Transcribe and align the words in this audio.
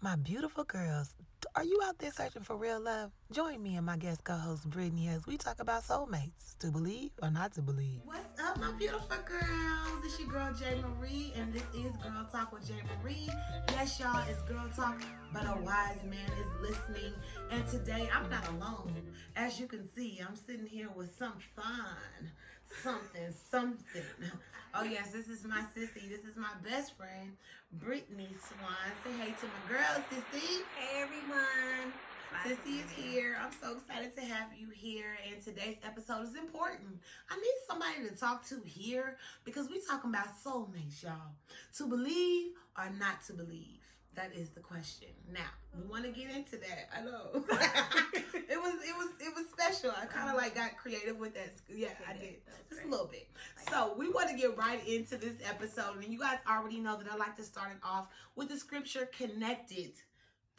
My 0.00 0.14
beautiful 0.14 0.62
girls, 0.62 1.16
are 1.56 1.64
you 1.64 1.80
out 1.84 1.98
there 1.98 2.12
searching 2.12 2.42
for 2.42 2.56
real 2.56 2.78
love? 2.80 3.10
Join 3.32 3.60
me 3.60 3.74
and 3.74 3.84
my 3.84 3.96
guest 3.96 4.22
co-host 4.22 4.70
Brittany 4.70 5.08
as 5.08 5.26
we 5.26 5.36
talk 5.36 5.58
about 5.58 5.82
soulmates, 5.82 6.56
to 6.60 6.68
believe 6.68 7.10
or 7.20 7.32
not 7.32 7.52
to 7.54 7.62
believe. 7.62 7.98
What's 8.04 8.40
up, 8.40 8.60
my 8.60 8.70
beautiful 8.78 9.16
girls? 9.26 10.04
It's 10.04 10.20
your 10.20 10.28
girl 10.28 10.54
J 10.54 10.80
Marie, 10.80 11.32
and 11.34 11.52
this 11.52 11.64
is 11.74 11.90
Girl 11.96 12.28
Talk 12.30 12.52
with 12.52 12.68
J 12.68 12.74
Marie. 13.02 13.28
Yes, 13.70 13.98
y'all, 13.98 14.24
it's 14.30 14.40
Girl 14.42 14.70
Talk, 14.76 15.02
but 15.32 15.42
a 15.42 15.60
wise 15.62 16.04
man 16.04 16.30
is 16.38 16.70
listening. 16.70 17.14
And 17.50 17.66
today 17.66 18.08
I'm 18.14 18.30
not 18.30 18.46
alone. 18.50 18.94
As 19.34 19.58
you 19.58 19.66
can 19.66 19.92
see, 19.92 20.20
I'm 20.24 20.36
sitting 20.36 20.66
here 20.66 20.90
with 20.94 21.12
some 21.18 21.34
fun, 21.56 22.30
something, 22.82 23.34
something. 23.50 24.02
Oh 24.74 24.84
yes, 24.84 25.10
this 25.12 25.28
is 25.28 25.44
my 25.44 25.62
sissy. 25.76 26.08
This 26.08 26.24
is 26.24 26.36
my 26.36 26.52
best 26.62 26.96
friend, 26.96 27.32
Brittany 27.72 28.28
Swan. 28.46 28.92
Say 29.04 29.10
hey 29.22 29.34
to 29.40 29.46
my 29.46 29.68
girl, 29.68 30.04
sissy. 30.10 30.62
Hey 30.76 31.02
everyone. 31.02 31.92
Sissy 32.44 32.84
is 32.84 32.90
here. 32.90 33.36
I'm 33.42 33.50
so 33.60 33.76
excited 33.78 34.14
to 34.16 34.20
have 34.22 34.48
you 34.56 34.68
here. 34.70 35.16
And 35.26 35.42
today's 35.42 35.76
episode 35.84 36.24
is 36.28 36.36
important. 36.36 37.00
I 37.30 37.36
need 37.36 37.58
somebody 37.66 38.08
to 38.08 38.14
talk 38.14 38.46
to 38.48 38.60
here 38.64 39.16
because 39.44 39.70
we 39.70 39.80
talking 39.80 40.10
about 40.10 40.28
soulmates, 40.44 41.02
y'all. 41.02 41.32
To 41.78 41.86
believe 41.86 42.52
or 42.76 42.90
not 42.98 43.24
to 43.26 43.32
believe. 43.32 43.77
That 44.18 44.34
is 44.34 44.50
the 44.50 44.58
question. 44.58 45.10
Now 45.32 45.46
we 45.78 45.86
want 45.86 46.04
to 46.04 46.10
get 46.10 46.34
into 46.34 46.56
that. 46.56 46.90
I 46.92 47.02
know 47.02 47.30
it 47.34 48.58
was 48.60 48.74
it 48.82 48.96
was 48.96 49.10
it 49.20 49.32
was 49.32 49.46
special. 49.52 49.92
I 49.96 50.06
kind 50.06 50.28
of 50.28 50.34
like 50.34 50.56
got 50.56 50.76
creative 50.76 51.18
with 51.18 51.34
that. 51.34 51.54
Yeah, 51.72 51.90
I 52.08 52.14
did 52.14 52.34
just 52.68 52.82
a 52.82 52.88
little 52.88 53.06
bit. 53.06 53.28
So 53.70 53.94
we 53.96 54.08
want 54.08 54.28
to 54.30 54.36
get 54.36 54.56
right 54.56 54.84
into 54.88 55.18
this 55.18 55.34
episode, 55.48 56.02
and 56.02 56.12
you 56.12 56.18
guys 56.18 56.38
already 56.50 56.80
know 56.80 56.96
that 56.96 57.06
I 57.08 57.14
like 57.14 57.36
to 57.36 57.44
start 57.44 57.70
it 57.70 57.78
off 57.84 58.08
with 58.34 58.48
the 58.48 58.56
scripture 58.56 59.08
connected 59.16 59.92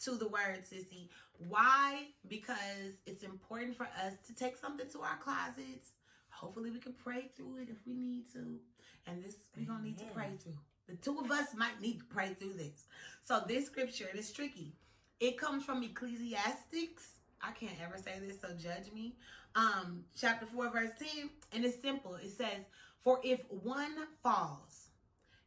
to 0.06 0.12
the 0.12 0.30
word, 0.30 0.64
sissy. 0.64 1.10
Why? 1.50 2.08
Because 2.30 2.96
it's 3.06 3.24
important 3.24 3.76
for 3.76 3.88
us 4.06 4.14
to 4.28 4.34
take 4.34 4.56
something 4.56 4.88
to 4.92 5.02
our 5.02 5.18
closets. 5.22 5.90
Hopefully, 6.30 6.72
we 6.72 6.80
can 6.80 6.94
pray 6.94 7.30
through 7.36 7.58
it 7.58 7.68
if 7.70 7.86
we 7.86 7.94
need 7.94 8.24
to. 8.32 8.60
And 9.06 9.22
this 9.22 9.36
we're 9.58 9.66
gonna 9.66 9.84
need 9.84 9.98
to 9.98 10.06
pray 10.06 10.30
through. 10.42 10.56
The 10.90 10.96
two 10.96 11.20
of 11.20 11.30
us 11.30 11.50
might 11.56 11.80
need 11.82 12.00
to 12.00 12.06
pray 12.06 12.36
through 12.40 12.54
this. 12.54 12.88
So 13.24 13.44
this 13.48 13.68
scripture, 13.68 14.08
it 14.12 14.18
is 14.18 14.32
tricky. 14.32 14.74
It 15.20 15.38
comes 15.38 15.64
from 15.64 15.84
Ecclesiastics. 15.84 17.12
I 17.42 17.52
can't 17.52 17.80
ever 17.84 17.98
say 17.98 18.14
this, 18.20 18.42
so 18.42 18.50
judge 18.58 18.92
me. 18.94 19.16
Um, 19.56 20.04
chapter 20.20 20.48
4, 20.48 20.72
verse 20.72 20.90
10. 20.98 21.30
And 21.54 21.64
it's 21.64 21.80
simple. 21.80 22.16
It 22.16 22.32
says, 22.32 22.66
For 23.04 23.20
if 23.24 23.42
one 23.50 23.96
falls, 24.24 24.88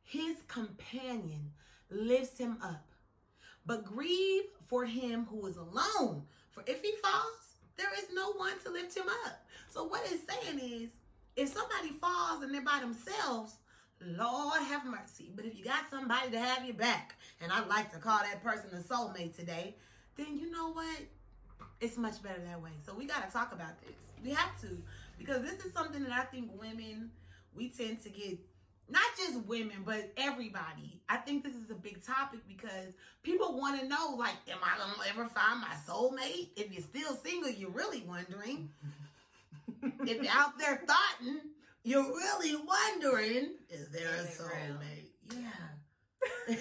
his 0.05 0.37
companion 0.47 1.51
lifts 1.91 2.39
him 2.39 2.59
up. 2.63 2.87
But 3.67 3.85
grieve 3.85 4.45
for 4.69 4.85
him 4.85 5.27
who 5.29 5.47
is 5.47 5.57
alone. 5.57 6.23
For 6.53 6.63
if 6.67 6.83
he 6.83 6.93
falls, 7.03 7.57
there 7.77 7.93
is 7.99 8.07
no 8.15 8.33
one 8.35 8.59
to 8.65 8.71
lift 8.71 8.97
him 8.97 9.09
up. 9.27 9.45
So 9.69 9.85
what 9.85 10.03
it's 10.05 10.23
saying 10.33 10.61
is, 10.61 10.91
if 11.35 11.49
somebody 11.49 11.89
falls 11.99 12.43
and 12.43 12.55
they're 12.55 12.63
by 12.63 12.81
themselves, 12.81 13.55
Lord 14.07 14.63
have 14.63 14.85
mercy. 14.85 15.31
But 15.35 15.45
if 15.45 15.57
you 15.57 15.65
got 15.65 15.91
somebody 15.91 16.31
to 16.31 16.39
have 16.39 16.65
your 16.65 16.75
back, 16.75 17.15
and 17.41 17.53
I'd 17.53 17.69
like 17.69 17.93
to 17.93 17.99
call 17.99 18.19
that 18.19 18.43
person 18.43 18.71
a 18.73 18.83
soulmate 18.83 19.37
today, 19.37 19.77
then 20.17 20.37
you 20.37 20.51
know 20.51 20.73
what? 20.73 21.01
It's 21.81 21.97
much 21.97 22.23
better 22.23 22.41
that 22.47 22.63
way. 22.63 22.71
So 22.87 22.95
we 22.95 23.07
got 23.07 23.27
to 23.27 23.33
talk 23.33 23.53
about 23.53 23.81
this. 23.81 23.97
We 24.23 24.31
have 24.31 24.61
to. 24.63 24.69
Because 25.19 25.43
this 25.43 25.65
is 25.65 25.73
something 25.73 26.03
that 26.03 26.13
I 26.13 26.25
think 26.25 26.51
women, 26.61 27.11
we 27.55 27.69
tend 27.69 28.03
to 28.03 28.09
get 28.09 28.39
not 28.89 29.03
just 29.17 29.45
women, 29.47 29.79
but 29.85 30.13
everybody. 30.17 31.01
I 31.09 31.17
think 31.17 31.45
this 31.45 31.55
is 31.55 31.71
a 31.71 31.75
big 31.75 32.05
topic 32.05 32.41
because 32.47 32.93
people 33.23 33.59
want 33.59 33.81
to 33.81 33.89
know, 33.89 34.17
like, 34.19 34.35
am 34.49 34.59
I 34.63 34.79
gonna 34.79 35.09
ever 35.09 35.27
find 35.27 35.61
my 35.61 35.75
soulmate? 35.89 36.49
If 36.57 36.73
you're 36.73 36.83
still 36.83 37.17
single, 37.25 37.51
you're 37.51 37.71
really 37.71 38.03
wondering. 38.07 38.69
if 39.83 40.23
you're 40.23 40.33
out 40.33 40.59
there 40.59 40.83
thoughting, 40.87 41.41
you're 41.85 42.03
really 42.05 42.55
wondering, 42.57 43.55
is 43.69 43.89
there 43.91 44.09
a 44.09 44.25
soulmate? 44.25 45.11
Yeah. 45.35 46.49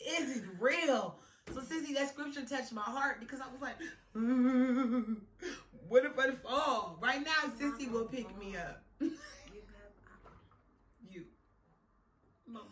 is 0.00 0.38
it 0.38 0.44
real? 0.58 1.16
So, 1.52 1.60
Sissy, 1.60 1.94
that 1.94 2.08
scripture 2.08 2.44
touched 2.44 2.72
my 2.72 2.82
heart 2.82 3.20
because 3.20 3.40
I 3.40 3.46
was 3.50 3.60
like, 3.60 3.76
mm, 4.16 5.16
what 5.88 6.04
if 6.04 6.18
I 6.18 6.30
fall? 6.30 6.98
Right 7.00 7.24
now, 7.24 7.50
Sissy 7.58 7.90
will 7.90 8.06
pick 8.06 8.36
me 8.38 8.56
up. 8.56 8.82
you. 9.00 9.10
My 12.46 12.60
mom. 12.60 12.70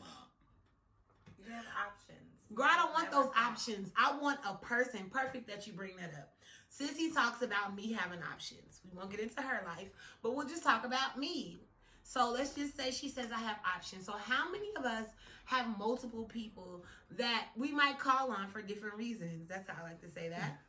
You 1.38 1.44
have 1.52 1.64
options. 1.86 2.54
Girl, 2.54 2.66
I 2.68 2.76
don't 2.76 2.92
want 2.92 3.10
those 3.10 3.30
options. 3.36 3.92
I 3.96 4.16
want 4.18 4.38
a 4.48 4.54
person. 4.54 5.10
Perfect 5.10 5.48
that 5.48 5.66
you 5.66 5.72
bring 5.72 5.96
that 5.96 6.14
up. 6.14 6.32
Sissy 6.78 7.12
talks 7.12 7.42
about 7.42 7.74
me 7.74 7.92
having 7.92 8.20
options. 8.22 8.80
We 8.84 8.96
won't 8.96 9.10
get 9.10 9.20
into 9.20 9.42
her 9.42 9.62
life, 9.66 9.88
but 10.22 10.36
we'll 10.36 10.46
just 10.46 10.62
talk 10.62 10.84
about 10.84 11.18
me. 11.18 11.60
So 12.04 12.30
let's 12.30 12.54
just 12.54 12.76
say 12.76 12.90
she 12.90 13.08
says 13.08 13.26
I 13.32 13.38
have 13.38 13.58
options. 13.66 14.06
So 14.06 14.12
how 14.12 14.50
many 14.50 14.68
of 14.76 14.84
us 14.84 15.06
have 15.44 15.78
multiple 15.78 16.24
people 16.24 16.84
that 17.16 17.48
we 17.56 17.72
might 17.72 17.98
call 17.98 18.30
on 18.30 18.48
for 18.48 18.62
different 18.62 18.94
reasons? 18.96 19.48
That's 19.48 19.68
how 19.68 19.74
I 19.82 19.88
like 19.88 20.00
to 20.02 20.08
say 20.08 20.28
that. 20.28 20.60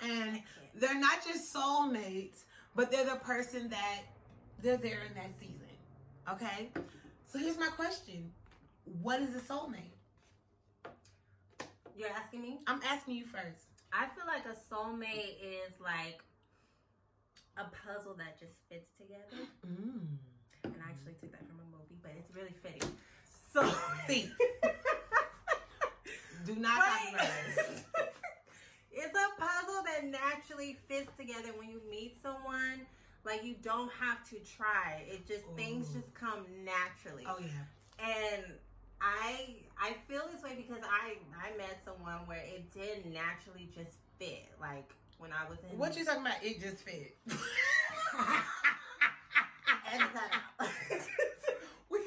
And 0.00 0.42
they're 0.74 0.98
not 0.98 1.24
just 1.24 1.54
soulmates, 1.54 2.44
but 2.76 2.90
they're 2.90 3.04
the 3.04 3.16
person 3.16 3.70
that 3.70 4.02
they're 4.62 4.76
there 4.76 5.00
in 5.08 5.14
that 5.14 5.30
season. 5.40 5.56
Okay? 6.30 6.70
So 7.26 7.38
here's 7.38 7.58
my 7.58 7.68
question. 7.68 8.30
What 9.00 9.20
is 9.20 9.34
a 9.34 9.40
soulmate? 9.40 9.96
You're 11.96 12.10
asking 12.10 12.42
me? 12.42 12.60
I'm 12.66 12.80
asking 12.88 13.16
you 13.16 13.24
first. 13.24 13.71
I 13.92 14.06
feel 14.14 14.24
like 14.26 14.44
a 14.46 14.56
soulmate 14.74 15.36
is 15.42 15.74
like 15.80 16.20
a 17.56 17.64
puzzle 17.84 18.14
that 18.14 18.38
just 18.40 18.54
fits 18.70 18.88
together. 18.96 19.46
Mm. 19.66 20.16
And 20.64 20.74
I 20.86 20.90
actually 20.90 21.14
took 21.20 21.32
that 21.32 21.46
from 21.46 21.58
a 21.60 21.68
movie, 21.76 21.98
but 22.02 22.12
it's 22.18 22.34
really 22.34 22.54
fitting. 22.62 22.88
So 23.52 23.62
Thief. 24.06 24.34
Do 26.46 26.56
not 26.56 26.78
Right. 26.78 27.12
copyright 27.18 27.84
it's 28.94 29.14
a 29.14 29.40
puzzle 29.40 29.82
that 29.86 30.04
naturally 30.04 30.76
fits 30.88 31.10
together 31.16 31.48
when 31.58 31.68
you 31.70 31.80
meet 31.90 32.16
someone. 32.22 32.86
Like 33.24 33.44
you 33.44 33.54
don't 33.62 33.90
have 34.00 34.28
to 34.30 34.36
try. 34.40 35.04
It 35.08 35.26
just 35.26 35.44
things 35.56 35.88
just 35.92 36.12
come 36.14 36.44
naturally. 36.64 37.24
Oh 37.26 37.38
yeah. 37.40 38.04
and 38.04 38.44
I 39.02 39.56
I 39.80 39.94
feel 40.08 40.22
this 40.32 40.42
way 40.42 40.54
because 40.56 40.82
I 40.84 41.16
I 41.36 41.56
met 41.56 41.80
someone 41.84 42.26
where 42.26 42.38
it 42.44 42.70
did 42.72 43.04
naturally 43.12 43.68
just 43.74 43.96
fit. 44.18 44.46
Like 44.60 44.94
when 45.18 45.30
I 45.32 45.48
was 45.50 45.58
in 45.70 45.76
What 45.78 45.96
you 45.96 46.04
talking 46.04 46.22
about? 46.22 46.42
It 46.42 46.60
just 46.60 46.78
fit. 46.84 47.16
edit 49.92 50.10
that 50.14 50.30
out. 50.32 50.68
We- 51.90 51.98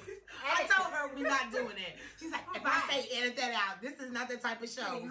I 0.48 0.64
told 0.64 0.92
her 0.94 1.10
we're 1.16 1.28
not 1.28 1.52
doing 1.52 1.78
it. 1.78 1.98
She's 2.20 2.32
like, 2.32 2.42
if 2.56 2.62
I 2.66 2.82
say 2.90 3.08
edit 3.20 3.36
that 3.38 3.52
out, 3.54 3.82
this 3.82 4.00
is 4.00 4.12
not 4.12 4.28
the 4.30 4.38
type 4.38 4.62
of 4.64 4.70
show. 4.70 5.08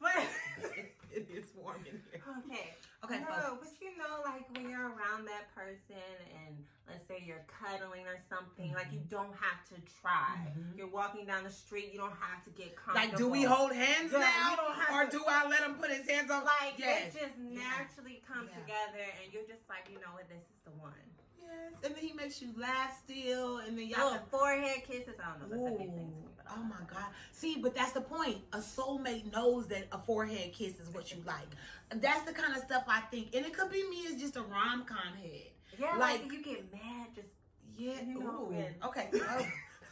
But 0.00 0.16
it 1.12 1.28
is 1.32 1.46
warm 1.56 1.80
in 1.90 2.00
here. 2.10 2.22
okay. 2.46 2.74
Okay, 3.02 3.16
No, 3.20 3.56
but 3.56 3.68
you 3.80 3.96
know, 3.96 4.20
like 4.24 4.44
when 4.52 4.68
you're 4.68 4.92
around 4.92 5.24
that 5.24 5.48
person 5.56 5.96
and 6.36 6.52
let's 6.86 7.06
say 7.08 7.24
you're 7.24 7.40
cuddling 7.48 8.04
or 8.04 8.20
something, 8.28 8.74
like 8.74 8.92
you 8.92 9.00
mm-hmm. 9.00 9.16
don't 9.16 9.32
have 9.40 9.64
to 9.72 9.80
try. 10.02 10.36
Mm-hmm. 10.52 10.76
You're 10.76 10.92
walking 10.92 11.24
down 11.24 11.44
the 11.44 11.50
street, 11.50 11.88
you 11.92 11.98
don't 11.98 12.12
have 12.20 12.44
to 12.44 12.50
get 12.50 12.76
comfortable. 12.76 13.08
Like, 13.08 13.16
do 13.16 13.26
we 13.28 13.42
hold 13.42 13.72
hands 13.72 14.12
Yeah, 14.12 14.20
now, 14.20 14.56
have 14.76 14.92
or 14.92 15.08
to- 15.08 15.16
do 15.16 15.24
I 15.26 15.48
let 15.48 15.60
him 15.64 15.74
put 15.80 15.90
his 15.90 16.04
hands 16.08 16.30
on? 16.30 16.44
like 16.44 16.76
yes, 16.76 17.14
it 17.14 17.20
just 17.24 17.38
naturally 17.40 18.20
comes 18.28 18.50
Yeah. 18.52 18.60
together 18.60 19.06
and 19.24 19.32
you're 19.32 19.48
just 19.48 19.64
like, 19.72 19.88
you 19.88 19.96
know 19.96 20.12
what, 20.12 20.28
this 20.28 20.44
is 20.44 20.60
the 20.68 20.76
one. 20.76 20.92
yes. 21.40 21.80
And 21.82 21.96
then 21.96 22.04
he 22.04 22.12
makes 22.12 22.42
you 22.42 22.52
laugh 22.60 23.00
still, 23.00 23.64
and 23.64 23.78
then 23.78 23.88
y'all. 23.88 24.12
Oh, 24.12 24.20
can- 24.20 24.28
forehead 24.28 24.84
kisses. 24.84 25.16
I 25.16 25.40
don't 25.40 25.48
know. 25.48 25.56
That's 25.56 25.72
a 25.74 25.78
big 25.78 25.88
thing 25.88 26.12
to 26.12 26.20
me. 26.20 26.28
Ooh, 26.52 26.56
But 26.58 26.58
I 26.58 26.60
oh 26.60 26.64
my 26.64 26.84
god. 26.92 27.06
See, 27.32 27.56
but 27.60 27.74
that's 27.74 27.92
the 27.92 28.00
point. 28.00 28.38
A 28.52 28.58
soulmate 28.58 29.32
knows 29.32 29.66
that 29.68 29.86
a 29.92 29.98
forehead 29.98 30.52
kiss 30.52 30.78
is 30.80 30.88
what 30.92 31.10
you 31.12 31.18
like. 31.26 31.46
That's 31.94 32.22
the 32.22 32.32
kind 32.32 32.54
of 32.56 32.62
stuff 32.62 32.84
I 32.88 33.00
think. 33.02 33.34
And 33.34 33.44
it 33.46 33.52
could 33.56 33.70
be 33.70 33.88
me 33.88 34.06
as 34.08 34.20
just 34.20 34.36
a 34.36 34.42
rom 34.42 34.84
com 34.84 35.14
head. 35.20 35.50
Yeah, 35.78 35.96
Like- 35.96 36.22
like, 36.22 36.32
you 36.32 36.42
get 36.42 36.72
mad 36.72 37.08
just 37.14 37.28
Yeah. 37.76 38.00
You 38.02 38.20
know, 38.20 38.52
ooh. 38.52 38.86
Okay. 38.88 39.10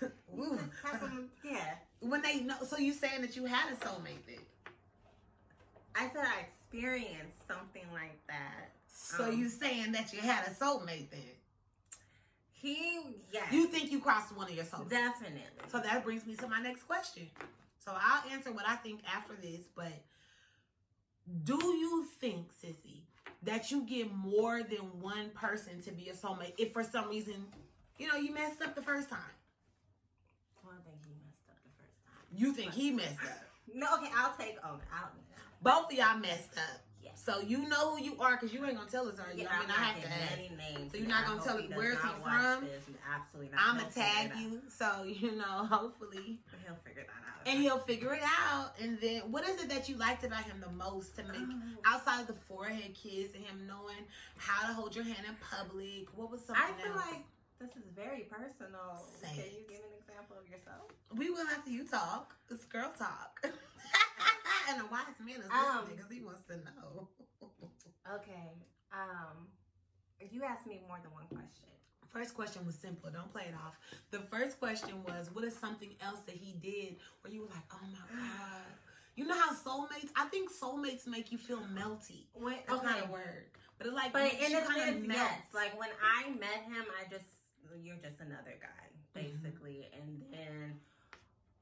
Oh. 0.00 0.06
Ooh. 0.38 0.56
them- 1.00 1.28
yeah. 1.44 1.74
When 2.00 2.22
they 2.22 2.40
know 2.40 2.54
so 2.64 2.76
you 2.78 2.92
saying 2.92 3.22
that 3.22 3.34
you 3.34 3.46
had 3.46 3.72
a 3.72 3.76
soulmate 3.76 4.24
then. 4.26 4.38
I 5.96 6.08
said 6.10 6.24
I 6.24 6.40
experienced 6.42 7.46
something 7.48 7.82
like 7.92 8.24
that. 8.28 8.70
So 8.86 9.24
Um, 9.24 9.38
you 9.38 9.48
saying 9.48 9.92
that 9.92 10.12
you 10.12 10.20
had 10.20 10.46
a 10.46 10.50
soulmate 10.50 11.10
then. 11.10 11.34
He 12.60 13.00
yes. 13.32 13.52
You 13.52 13.66
think 13.66 13.90
you 13.92 14.00
crossed 14.00 14.36
one 14.36 14.48
of 14.48 14.54
your 14.54 14.64
soulmates. 14.64 14.90
definitely. 14.90 15.42
So 15.70 15.78
that 15.78 16.04
brings 16.04 16.26
me 16.26 16.34
to 16.36 16.48
my 16.48 16.60
next 16.60 16.84
question. 16.84 17.28
So 17.78 17.92
I'll 17.94 18.30
answer 18.30 18.52
what 18.52 18.64
I 18.68 18.76
think 18.76 19.00
after 19.14 19.34
this, 19.40 19.60
but 19.74 19.92
do 21.44 21.54
you 21.54 22.06
think, 22.20 22.48
Sissy, 22.52 23.02
that 23.42 23.70
you 23.70 23.82
get 23.86 24.12
more 24.12 24.62
than 24.62 25.00
one 25.00 25.30
person 25.30 25.80
to 25.82 25.92
be 25.92 26.08
a 26.08 26.12
soulmate 26.12 26.54
if 26.58 26.72
for 26.72 26.82
some 26.82 27.08
reason, 27.08 27.46
you 27.98 28.08
know, 28.08 28.16
you 28.16 28.32
messed 28.32 28.60
up 28.62 28.74
the 28.74 28.82
first 28.82 29.08
time? 29.08 29.18
Well, 30.64 30.74
I 30.74 30.82
think 30.82 30.96
he 31.04 31.14
messed 31.24 31.48
up 31.48 31.56
the 31.62 31.82
first 31.82 31.94
time. 32.04 32.36
You 32.36 32.52
think 32.52 32.72
he 32.72 32.90
messed 32.90 33.24
up. 33.24 33.44
No, 33.74 33.86
okay, 33.96 34.08
I'll 34.16 34.34
take 34.38 34.56
on. 34.64 34.80
I'll. 34.90 35.10
Both 35.60 35.92
of 35.92 35.98
y'all 35.98 36.16
messed 36.16 36.56
up. 36.56 36.80
Yes. 37.08 37.22
So 37.24 37.40
you 37.40 37.68
know 37.68 37.94
who 37.96 38.02
you 38.02 38.16
are 38.20 38.36
because 38.36 38.52
you 38.52 38.64
ain't 38.64 38.76
gonna 38.76 38.88
tell 38.90 39.08
us, 39.08 39.18
are 39.18 39.32
you? 39.34 39.42
Yeah, 39.44 39.48
I 39.50 39.60
mean, 39.60 39.62
I'm 39.62 39.68
not 39.68 39.76
have 39.78 40.02
to 40.02 40.08
ask. 40.08 40.32
any 40.32 40.50
names. 40.56 40.92
So 40.92 40.98
you're 40.98 41.08
not 41.08 41.24
I 41.24 41.28
gonna 41.28 41.42
tell 41.42 41.58
me 41.58 41.68
where's 41.74 41.98
he 42.00 42.08
from? 42.22 42.64
this. 42.64 42.84
Absolutely 43.14 43.50
not. 43.56 43.60
I'ma 43.66 43.82
tag 43.94 44.32
you, 44.38 44.62
so 44.68 45.04
you 45.04 45.36
know, 45.36 45.44
hopefully, 45.70 46.40
He'll 46.66 46.76
figure 46.84 47.04
that 47.06 47.22
out. 47.28 47.46
and 47.46 47.58
he'll 47.62 47.78
figure 47.78 48.14
it 48.14 48.22
out. 48.24 48.72
And 48.80 48.98
then, 49.00 49.22
what 49.30 49.48
is 49.48 49.62
it 49.62 49.68
that 49.70 49.88
you 49.88 49.96
liked 49.96 50.24
about 50.24 50.44
him 50.44 50.60
the 50.60 50.70
most 50.72 51.16
to 51.16 51.22
make 51.24 51.36
Um, 51.36 51.78
outside 51.84 52.20
of 52.20 52.26
the 52.26 52.34
forehead 52.48 52.94
kiss 52.94 53.34
and 53.34 53.44
him 53.44 53.66
knowing 53.66 54.04
how 54.36 54.66
to 54.68 54.74
hold 54.74 54.94
your 54.94 55.04
hand 55.04 55.26
in 55.26 55.34
public? 55.40 56.08
What 56.14 56.30
was 56.30 56.44
something 56.44 56.62
I 56.64 56.82
feel 56.82 56.92
else? 56.92 57.02
like 57.10 57.22
this 57.58 57.70
is 57.70 57.84
very 57.96 58.28
personal. 58.30 59.02
Say 59.20 59.28
Can 59.34 59.38
it. 59.44 59.52
you 59.52 59.64
give 59.68 59.80
an 59.80 59.94
example 59.98 60.36
of 60.40 60.48
yourself? 60.48 60.90
we 61.16 61.30
will 61.30 61.46
after 61.48 61.70
you 61.70 61.84
talk. 61.84 62.34
It's 62.50 62.64
girl 62.66 62.92
talk. 62.98 63.40
and 64.68 64.82
a 64.82 64.86
wise 64.86 65.16
man 65.24 65.40
is 65.40 65.46
Um, 65.50 65.86
listening 65.88 65.96
because 65.96 66.12
he 66.12 66.20
wants 66.20 66.44
to 66.46 66.56
know. 66.56 67.08
Okay. 68.16 68.56
Um, 68.90 69.48
you 70.32 70.42
asked 70.42 70.66
me 70.66 70.80
more 70.88 70.98
than 71.02 71.12
one 71.12 71.26
question. 71.28 71.68
First 72.08 72.34
question 72.34 72.64
was 72.64 72.74
simple. 72.74 73.10
Don't 73.10 73.30
play 73.30 73.44
it 73.48 73.54
off. 73.54 73.76
The 74.10 74.20
first 74.32 74.58
question 74.58 75.04
was, 75.04 75.28
what 75.34 75.44
is 75.44 75.54
something 75.54 75.90
else 76.00 76.20
that 76.20 76.34
he 76.36 76.52
did 76.54 76.96
where 77.20 77.30
you 77.32 77.42
were 77.42 77.48
like, 77.52 77.68
oh 77.70 77.84
my 77.92 77.98
God. 78.08 78.64
You 79.14 79.26
know 79.26 79.34
how 79.38 79.52
soulmates, 79.52 80.08
I 80.16 80.24
think 80.32 80.48
soulmates 80.50 81.06
make 81.06 81.30
you 81.30 81.36
feel 81.36 81.60
melty. 81.74 82.24
When, 82.32 82.54
That's 82.66 82.80
okay. 82.80 82.86
not 82.86 83.08
a 83.08 83.12
word. 83.12 83.44
But 83.76 83.88
it 83.88 83.92
like 83.92 84.12
But 84.14 84.32
in 84.32 84.56
a 84.56 84.64
sense, 84.64 85.04
yes. 85.06 85.42
Like 85.52 85.78
when 85.78 85.90
I 86.02 86.30
met 86.30 86.64
him, 86.64 86.84
I 86.98 87.04
just 87.10 87.26
you're 87.82 87.96
just 87.96 88.20
another 88.20 88.56
guy, 88.58 89.20
Mm-hmm. 89.20 89.42
basically. 89.42 89.86
And 90.00 90.22
then 90.32 90.80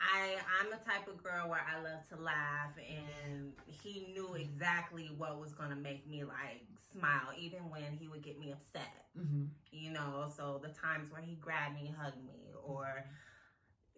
I 0.00 0.36
I'm 0.60 0.70
the 0.70 0.84
type 0.84 1.08
of 1.08 1.22
girl 1.22 1.48
where 1.48 1.60
I 1.64 1.80
love 1.82 2.06
to 2.10 2.16
laugh, 2.22 2.72
and 2.78 3.52
he 3.66 4.08
knew 4.12 4.34
exactly 4.34 5.10
what 5.16 5.40
was 5.40 5.52
gonna 5.52 5.76
make 5.76 6.06
me 6.06 6.24
like 6.24 6.64
smile, 6.92 7.32
even 7.38 7.68
when 7.70 7.96
he 7.98 8.08
would 8.08 8.22
get 8.22 8.38
me 8.38 8.52
upset. 8.52 9.06
Mhm. 9.18 9.48
You 9.72 9.90
know, 9.92 10.30
so 10.36 10.58
the 10.62 10.68
times 10.68 11.10
where 11.10 11.22
he 11.22 11.34
grabbed 11.36 11.74
me, 11.74 11.94
hugged 11.98 12.22
me, 12.24 12.52
or 12.64 13.04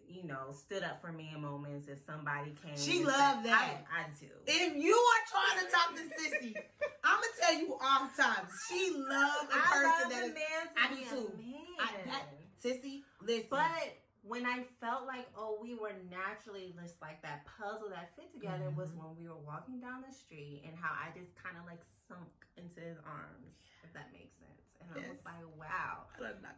you 0.07 0.23
know, 0.23 0.51
stood 0.51 0.81
up 0.81 0.99
for 1.01 1.11
me 1.11 1.29
in 1.35 1.39
moments 1.41 1.87
if 1.87 1.99
somebody 2.03 2.51
came. 2.65 2.75
She 2.75 3.03
loved 3.03 3.45
said- 3.45 3.51
that. 3.53 3.85
I, 3.93 3.99
I 4.01 4.03
do. 4.19 4.25
If 4.47 4.75
you 4.75 4.95
are 4.95 5.23
trying 5.29 5.65
to 5.65 5.71
talk 5.71 5.95
to 5.95 6.01
Sissy, 6.01 6.55
I'm 7.03 7.21
gonna 7.21 7.27
tell 7.39 7.53
you 7.53 7.77
all 7.79 8.07
the 8.07 8.23
time. 8.23 8.47
She 8.67 8.89
loved 8.91 9.51
the 9.51 9.55
person 9.55 9.83
love 9.85 10.09
that 10.09 10.21
a 10.23 10.25
is 10.25 10.33
man 10.33 10.67
to 10.73 10.81
I 10.81 10.87
do 10.87 11.01
a 11.01 11.09
too. 11.21 11.37
man. 11.37 11.65
I- 11.79 12.09
that- 12.09 12.25
Sissy. 12.63 13.03
Listen, 13.21 13.47
But 13.51 13.97
when 14.21 14.45
I 14.45 14.63
felt 14.81 15.05
like, 15.07 15.27
oh, 15.37 15.57
we 15.61 15.75
were 15.75 15.93
naturally 16.09 16.73
just 16.81 17.01
like 17.01 17.21
that 17.21 17.45
puzzle 17.45 17.89
that 17.89 18.15
fit 18.15 18.31
together 18.33 18.69
was 18.71 18.91
Mhm. 18.91 18.97
when 18.97 19.15
we 19.17 19.27
were 19.29 19.37
walking 19.37 19.79
down 19.79 20.01
the 20.05 20.11
street 20.13 20.63
and 20.65 20.75
how 20.77 20.91
I 20.93 21.11
just 21.17 21.35
kind 21.35 21.57
of 21.57 21.65
like 21.65 21.83
sunk 22.07 22.45
into 22.57 22.81
his 22.81 22.97
arms, 23.05 23.65
if 23.83 23.93
that 23.93 24.11
makes 24.11 24.35
sense. 24.35 24.75
And 24.81 24.91
I 24.93 25.09
was 25.09 25.23
like, 25.23 25.45
wow, 25.57 26.07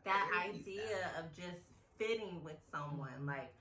that 0.04 0.31
idea 0.50 1.13
of 1.19 1.34
just 1.36 1.72
fitting 1.98 2.44
with 2.44 2.62
someone, 2.72 3.22
Mhm. 3.22 3.28
like, 3.28 3.54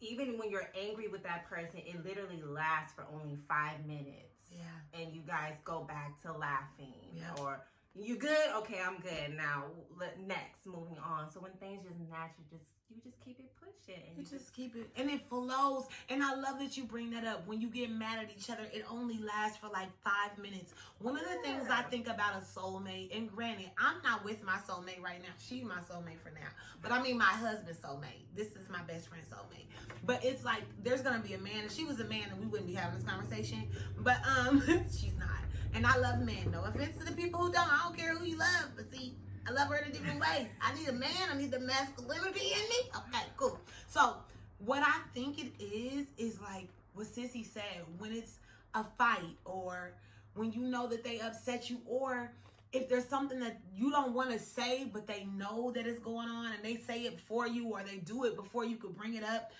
even 0.00 0.38
when 0.38 0.50
you're 0.50 0.70
angry 0.74 1.08
with 1.08 1.22
that 1.22 1.46
person, 1.46 1.78
it 1.80 2.04
literally 2.04 2.42
lasts 2.42 2.94
for 2.94 3.04
only 3.06 3.36
five 3.48 3.84
minutes 3.86 4.42
Yeah. 4.50 4.80
and 4.92 5.12
you 5.14 5.22
guys 5.22 5.58
go 5.64 5.84
back 5.84 6.20
to 6.22 6.32
laughing 6.32 7.16
Yeah. 7.16 7.34
or 7.36 7.66
you 7.96 8.16
good 8.16 8.50
okay 8.50 8.82
i'm 8.82 8.98
good 8.98 9.34
now 9.34 9.70
next 10.18 10.66
moving 10.66 10.98
on 10.98 11.30
so 11.30 11.38
when 11.40 11.52
things 11.58 11.84
just 11.84 11.98
naturally 12.00 12.44
just 12.50 12.64
you 12.94 13.02
just 13.02 13.20
keep 13.24 13.38
it 13.38 13.50
pushing 13.58 14.00
and 14.08 14.16
You 14.16 14.24
just 14.24 14.54
keep 14.54 14.76
it, 14.76 14.88
and 14.96 15.10
it 15.10 15.28
flows. 15.28 15.86
And 16.08 16.22
I 16.22 16.34
love 16.34 16.58
that 16.60 16.76
you 16.76 16.84
bring 16.84 17.10
that 17.10 17.24
up. 17.24 17.46
When 17.46 17.60
you 17.60 17.68
get 17.68 17.90
mad 17.90 18.18
at 18.18 18.30
each 18.36 18.48
other, 18.50 18.62
it 18.72 18.84
only 18.90 19.18
lasts 19.18 19.58
for 19.58 19.68
like 19.68 19.88
five 20.02 20.36
minutes. 20.38 20.72
One 21.00 21.16
of 21.16 21.22
the 21.22 21.36
things 21.42 21.66
I 21.70 21.82
think 21.82 22.06
about 22.06 22.34
a 22.34 22.44
soulmate, 22.44 23.16
and 23.16 23.30
granted, 23.30 23.70
I'm 23.78 23.96
not 24.02 24.24
with 24.24 24.42
my 24.44 24.58
soulmate 24.68 25.02
right 25.02 25.20
now. 25.20 25.34
She's 25.38 25.64
my 25.64 25.80
soulmate 25.90 26.20
for 26.22 26.30
now. 26.30 26.48
But 26.82 26.92
I 26.92 27.02
mean, 27.02 27.18
my 27.18 27.24
husband's 27.24 27.80
soulmate. 27.80 28.24
This 28.36 28.48
is 28.48 28.68
my 28.70 28.82
best 28.82 29.08
friend's 29.08 29.28
soulmate. 29.28 29.66
But 30.04 30.24
it's 30.24 30.44
like 30.44 30.62
there's 30.82 31.00
gonna 31.00 31.20
be 31.20 31.34
a 31.34 31.38
man. 31.38 31.64
If 31.64 31.74
she 31.74 31.84
was 31.84 32.00
a 32.00 32.04
man, 32.04 32.24
then 32.28 32.40
we 32.40 32.46
wouldn't 32.46 32.68
be 32.68 32.74
having 32.74 32.96
this 32.98 33.08
conversation. 33.08 33.64
But 33.98 34.18
um, 34.26 34.62
she's 34.90 35.16
not. 35.18 35.28
And 35.74 35.84
I 35.84 35.96
love 35.96 36.20
men. 36.20 36.52
No 36.52 36.62
offense 36.62 36.96
to 36.98 37.04
the 37.04 37.12
people 37.12 37.40
who 37.40 37.52
don't. 37.52 37.68
I 37.68 37.80
don't 37.84 37.96
care 37.96 38.14
who 38.14 38.24
you 38.24 38.38
love. 38.38 38.70
But 38.76 38.92
see, 38.92 39.14
I 39.46 39.50
love 39.52 39.68
her 39.68 39.76
in 39.76 39.90
a 39.90 39.92
different 39.92 40.20
way. 40.20 40.48
I 40.60 40.74
need 40.74 40.88
a 40.88 40.92
man. 40.92 41.10
I 41.30 41.36
need 41.36 41.50
the 41.50 41.60
masculinity 41.60 42.52
in 42.52 42.68
me. 42.68 42.90
Okay, 42.96 43.24
cool. 43.36 43.58
So 43.86 44.16
what 44.58 44.82
I 44.82 45.00
think 45.12 45.38
it 45.38 45.52
is 45.62 46.06
is 46.16 46.40
like 46.40 46.68
what 46.94 47.06
Sissy 47.06 47.44
said. 47.44 47.84
When 47.98 48.12
it's 48.12 48.38
a 48.74 48.84
fight, 48.96 49.36
or 49.44 49.92
when 50.34 50.52
you 50.52 50.62
know 50.62 50.86
that 50.88 51.04
they 51.04 51.20
upset 51.20 51.68
you, 51.68 51.78
or 51.86 52.32
if 52.72 52.88
there's 52.88 53.04
something 53.04 53.38
that 53.40 53.60
you 53.74 53.90
don't 53.90 54.14
want 54.14 54.30
to 54.30 54.38
say, 54.38 54.88
but 54.90 55.06
they 55.06 55.26
know 55.36 55.70
that 55.72 55.86
it's 55.86 56.00
going 56.00 56.28
on, 56.28 56.52
and 56.52 56.64
they 56.64 56.76
say 56.76 57.02
it 57.02 57.20
for 57.20 57.46
you, 57.46 57.68
or 57.68 57.82
they 57.82 57.98
do 57.98 58.24
it 58.24 58.36
before 58.36 58.64
you 58.64 58.76
could 58.76 58.96
bring 58.96 59.14
it 59.14 59.24
up. 59.24 59.52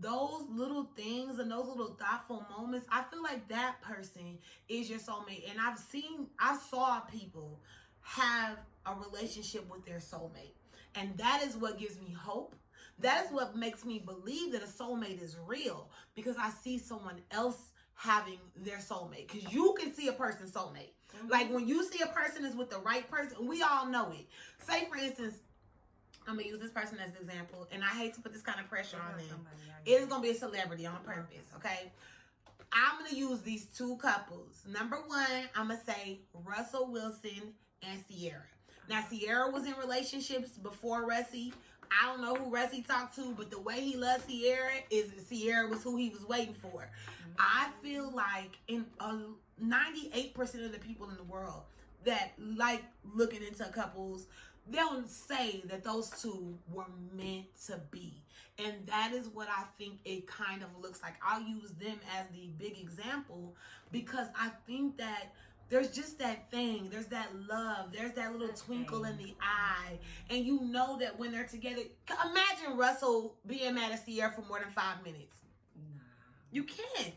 Those 0.00 0.42
little 0.50 0.90
things 0.96 1.38
and 1.38 1.50
those 1.50 1.66
little 1.66 1.96
thoughtful 1.98 2.44
moments, 2.58 2.86
I 2.90 3.04
feel 3.10 3.22
like 3.22 3.48
that 3.48 3.80
person 3.80 4.38
is 4.68 4.90
your 4.90 4.98
soulmate. 4.98 5.48
And 5.48 5.58
I've 5.58 5.78
seen, 5.78 6.26
I 6.38 6.58
saw 6.70 7.00
people 7.00 7.58
have 8.02 8.58
a 8.92 9.10
relationship 9.10 9.68
with 9.70 9.84
their 9.84 9.98
soulmate. 9.98 10.54
And 10.94 11.16
that 11.18 11.42
is 11.44 11.56
what 11.56 11.78
gives 11.78 12.00
me 12.00 12.12
hope. 12.12 12.54
That 13.00 13.26
is 13.26 13.30
what 13.32 13.54
makes 13.56 13.84
me 13.84 13.98
believe 14.00 14.52
that 14.52 14.62
a 14.62 14.66
soulmate 14.66 15.22
is 15.22 15.36
real 15.46 15.88
because 16.14 16.36
I 16.36 16.50
see 16.50 16.78
someone 16.78 17.20
else 17.30 17.72
having 17.94 18.38
their 18.56 18.78
soulmate. 18.78 19.28
Because 19.32 19.52
you 19.52 19.74
can 19.78 19.92
see 19.92 20.08
a 20.08 20.12
person's 20.12 20.52
soulmate. 20.52 20.92
Mhm. 21.16 21.30
Like 21.30 21.50
when 21.50 21.66
you 21.68 21.84
see 21.84 22.02
a 22.02 22.06
person 22.08 22.44
is 22.44 22.54
with 22.56 22.70
the 22.70 22.78
right 22.78 23.08
person, 23.10 23.46
we 23.46 23.62
all 23.62 23.86
know 23.86 24.10
it. 24.12 24.26
Say, 24.64 24.86
for 24.88 24.96
instance, 24.96 25.36
I'm 26.26 26.36
gonna 26.36 26.48
use 26.48 26.60
this 26.60 26.70
person 26.70 26.98
as 26.98 27.10
an 27.10 27.16
example, 27.16 27.66
and 27.72 27.82
I 27.82 27.88
hate 27.88 28.14
to 28.14 28.20
put 28.20 28.32
this 28.32 28.42
kind 28.42 28.60
of 28.60 28.68
pressure 28.68 28.98
on 29.00 29.16
them. 29.16 29.46
It 29.86 29.92
is 30.02 30.06
gonna 30.08 30.22
be 30.22 30.30
a 30.30 30.34
celebrity 30.34 30.84
on 30.86 31.02
purpose, 31.02 31.46
okay? 31.56 31.92
I'm 32.72 32.98
gonna 32.98 33.16
use 33.16 33.40
these 33.42 33.64
two 33.66 33.96
couples. 33.96 34.62
Number 34.66 34.96
one, 35.06 35.48
I'm 35.54 35.68
gonna 35.68 35.80
say 35.84 36.20
Russell 36.34 36.86
Wilson 36.92 37.54
and 37.82 38.04
Ciara. 38.06 38.42
Now 38.88 39.04
Ciara 39.10 39.50
was 39.50 39.66
in 39.66 39.74
relationships 39.74 40.50
before 40.50 41.04
Russie. 41.04 41.52
I 41.90 42.06
don't 42.06 42.20
know 42.20 42.34
who 42.34 42.50
Russie 42.50 42.82
talked 42.82 43.14
to, 43.16 43.34
but 43.36 43.50
the 43.50 43.60
way 43.60 43.80
he 43.80 43.96
loves 43.96 44.24
Ciara 44.26 44.72
is 44.90 45.10
Ciara 45.28 45.68
was 45.68 45.82
who 45.82 45.96
he 45.96 46.10
was 46.10 46.26
waiting 46.26 46.54
for. 46.54 46.88
I 47.38 47.68
feel 47.82 48.10
like 48.10 48.58
in 48.66 48.84
uh, 49.00 49.18
98% 49.62 50.64
of 50.64 50.72
the 50.72 50.78
people 50.78 51.08
in 51.10 51.16
the 51.16 51.22
world 51.22 51.62
that 52.04 52.32
like 52.56 52.82
looking 53.14 53.42
into 53.42 53.64
couples, 53.66 54.26
they'll 54.70 55.06
say 55.06 55.62
that 55.66 55.84
those 55.84 56.10
two 56.10 56.58
were 56.72 56.84
meant 57.14 57.46
to 57.66 57.80
be. 57.90 58.22
And 58.58 58.74
that 58.86 59.12
is 59.12 59.28
what 59.28 59.48
I 59.48 59.64
think 59.78 60.00
it 60.04 60.26
kind 60.26 60.62
of 60.62 60.68
looks 60.80 61.00
like. 61.02 61.14
I'll 61.22 61.42
use 61.42 61.70
them 61.72 62.00
as 62.18 62.26
the 62.32 62.48
big 62.58 62.78
example 62.80 63.54
because 63.92 64.26
I 64.38 64.50
think 64.66 64.98
that 64.98 65.32
there's 65.68 65.90
just 65.90 66.18
that 66.18 66.50
thing. 66.50 66.88
There's 66.90 67.06
that 67.06 67.28
love. 67.48 67.92
There's 67.92 68.12
that 68.12 68.32
little 68.32 68.54
twinkle 68.54 69.04
in 69.04 69.16
the 69.18 69.34
eye. 69.40 69.98
And 70.30 70.44
you 70.44 70.62
know 70.62 70.98
that 70.98 71.18
when 71.18 71.32
they're 71.32 71.44
together, 71.44 71.82
imagine 72.08 72.76
Russell 72.76 73.36
being 73.46 73.74
mad 73.74 73.92
at 73.92 74.06
Ciara 74.06 74.32
for 74.32 74.42
more 74.42 74.60
than 74.60 74.70
five 74.72 75.02
minutes. 75.04 75.36
Nah. 75.76 76.00
You 76.50 76.64
can't. 76.64 77.14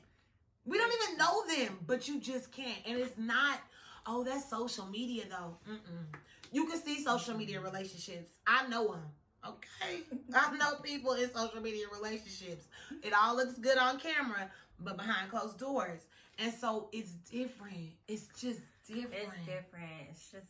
We 0.65 0.77
don't 0.77 0.91
even 1.01 1.17
know 1.17 1.43
them, 1.55 1.79
but 1.87 2.07
you 2.07 2.19
just 2.19 2.51
can't. 2.51 2.77
And 2.85 2.99
it's 2.99 3.17
not, 3.17 3.59
oh, 4.05 4.23
that's 4.23 4.49
social 4.49 4.85
media 4.87 5.23
though. 5.29 5.57
Mm-mm. 5.69 6.19
You 6.51 6.65
can 6.67 6.81
see 6.81 7.03
social 7.03 7.35
media 7.37 7.61
relationships. 7.61 8.33
I 8.45 8.67
know 8.67 8.91
them. 8.91 9.03
Okay. 9.47 10.01
I 10.35 10.55
know 10.57 10.75
people 10.83 11.13
in 11.13 11.33
social 11.33 11.61
media 11.61 11.85
relationships. 11.91 12.67
It 13.01 13.13
all 13.13 13.35
looks 13.35 13.57
good 13.57 13.77
on 13.77 13.99
camera, 13.99 14.51
but 14.79 14.97
behind 14.97 15.31
closed 15.31 15.57
doors. 15.57 16.01
And 16.41 16.53
so 16.53 16.89
it's 16.91 17.11
different. 17.29 17.91
It's 18.07 18.27
just 18.39 18.59
different. 18.87 19.13
It's 19.13 19.37
different. 19.45 20.09
It's 20.09 20.31
just 20.31 20.47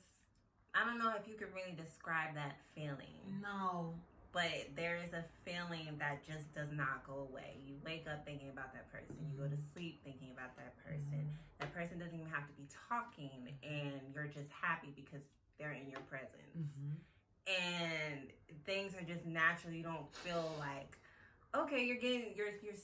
I 0.73 0.85
don't 0.85 0.97
know 0.99 1.11
if 1.19 1.27
you 1.27 1.35
could 1.35 1.53
really 1.53 1.75
describe 1.75 2.33
that 2.35 2.55
feeling, 2.73 3.19
No. 3.43 3.93
but 4.31 4.71
there 4.77 4.95
is 5.03 5.11
a 5.11 5.25
feeling 5.43 5.99
that 5.99 6.25
just 6.25 6.47
does 6.55 6.71
not 6.71 7.05
go 7.05 7.27
away. 7.29 7.59
You 7.67 7.75
wake 7.83 8.07
up 8.07 8.23
thinking 8.25 8.47
about 8.49 8.71
that 8.71 8.89
person. 8.89 9.15
You 9.19 9.37
go 9.37 9.49
to 9.49 9.55
Mm-hmm. 9.55 9.73
sleep 9.75 9.99
thinking 10.05 10.31
about 10.31 10.55
that 10.55 10.71
person. 10.87 11.27
That 11.59 11.73
person 11.75 11.99
doesn't 11.99 12.15
even 12.15 12.31
have 12.31 12.47
to 12.47 12.53
be 12.53 12.67
talking, 12.87 13.51
and 13.63 13.99
you're 14.15 14.31
just 14.31 14.49
happy 14.49 14.93
because 14.95 15.23
they're 15.59 15.73
in 15.73 15.89
your 15.89 15.99
presence. 16.07 16.55
Mhm. 16.57 16.95
and 17.47 18.31
things 18.65 18.95
are 18.95 19.01
just 19.03 19.25
natural. 19.25 19.73
You 19.73 19.83
don't 19.83 20.07
feel 20.15 20.53
like, 20.59 20.95
okay, 21.55 21.83
you're 21.83 21.97
getting, 21.97 22.33
you're, 22.35 22.53
you're, 22.63 22.79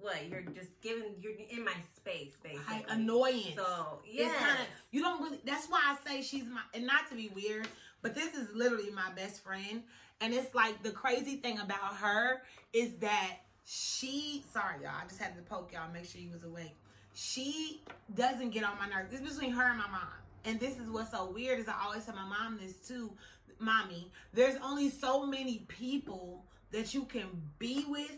what? 0.00 0.28
You're 0.28 0.42
just 0.42 0.70
giving, 0.80 1.14
you're 1.20 1.32
in 1.50 1.64
my 1.64 1.74
space, 1.96 2.32
basically. 2.42 2.74
Like 2.74 2.86
annoyance. 2.88 3.54
So 3.56 4.00
yeah, 4.06 4.32
kind 4.38 4.60
of 4.60 4.66
you 4.90 5.02
don't 5.02 5.22
really. 5.22 5.40
That's 5.44 5.66
why 5.66 5.80
I 5.84 5.96
say 6.08 6.22
she's 6.22 6.44
my. 6.44 6.60
And 6.74 6.86
not 6.86 7.08
to 7.10 7.16
be 7.16 7.30
weird, 7.34 7.68
but 8.02 8.14
this 8.14 8.34
is 8.34 8.48
literally 8.54 8.90
my 8.90 9.10
best 9.14 9.42
friend. 9.42 9.82
And 10.20 10.34
it's 10.34 10.54
like 10.54 10.82
the 10.82 10.90
crazy 10.90 11.36
thing 11.36 11.58
about 11.60 11.96
her 11.96 12.42
is 12.72 12.94
that 12.96 13.38
she 13.64 14.44
sorry 14.52 14.82
y'all, 14.82 14.92
I 15.02 15.06
just 15.06 15.20
had 15.20 15.36
to 15.36 15.42
poke 15.42 15.72
y'all, 15.72 15.90
make 15.92 16.04
sure 16.04 16.20
you 16.20 16.30
was 16.30 16.44
awake. 16.44 16.76
She 17.14 17.82
doesn't 18.14 18.50
get 18.50 18.64
on 18.64 18.78
my 18.78 18.88
nerves. 18.88 19.12
It's 19.12 19.22
between 19.22 19.52
her 19.52 19.68
and 19.68 19.78
my 19.78 19.88
mom. 19.88 20.08
And 20.44 20.58
this 20.58 20.78
is 20.78 20.88
what's 20.90 21.10
so 21.10 21.30
weird 21.30 21.58
is 21.58 21.68
I 21.68 21.74
always 21.84 22.04
tell 22.04 22.14
my 22.14 22.26
mom 22.26 22.58
this 22.60 22.74
too, 22.76 23.12
mommy. 23.58 24.10
There's 24.32 24.56
only 24.62 24.90
so 24.90 25.26
many 25.26 25.64
people 25.68 26.44
that 26.72 26.94
you 26.94 27.04
can 27.04 27.28
be 27.58 27.84
with 27.88 28.12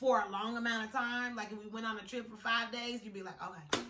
for 0.00 0.24
a 0.26 0.30
long 0.32 0.56
amount 0.56 0.86
of 0.86 0.92
time. 0.92 1.36
Like 1.36 1.52
if 1.52 1.58
we 1.62 1.68
went 1.68 1.84
on 1.86 1.98
a 1.98 2.02
trip 2.02 2.28
for 2.30 2.38
five 2.38 2.72
days, 2.72 3.00
you'd 3.04 3.12
be 3.12 3.22
like, 3.22 3.40
okay. 3.42 3.84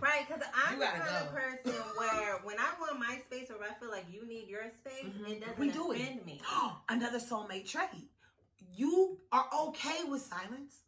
Right, 0.00 0.26
because 0.26 0.42
I'm 0.54 0.78
the 0.78 0.84
kind 0.86 1.26
of 1.26 1.32
person 1.34 1.72
where 1.96 2.36
when 2.42 2.56
I 2.58 2.68
want 2.80 2.98
my 2.98 3.18
space 3.24 3.48
or 3.50 3.62
I 3.64 3.72
feel 3.80 3.90
like 3.90 4.04
you 4.12 4.26
need 4.26 4.46
your 4.48 4.64
space, 4.70 5.04
Mhm. 5.14 5.30
it 5.30 5.40
doesn't 5.40 5.58
We 5.58 5.70
do 5.70 5.92
it. 5.92 6.00
offend 6.00 6.26
me. 6.26 6.40
Another 6.88 7.18
soulmate 7.18 7.66
trait. 7.68 8.10
You 8.74 9.18
are 9.32 9.48
okay 9.68 10.04
with 10.04 10.22
silence. 10.22 10.80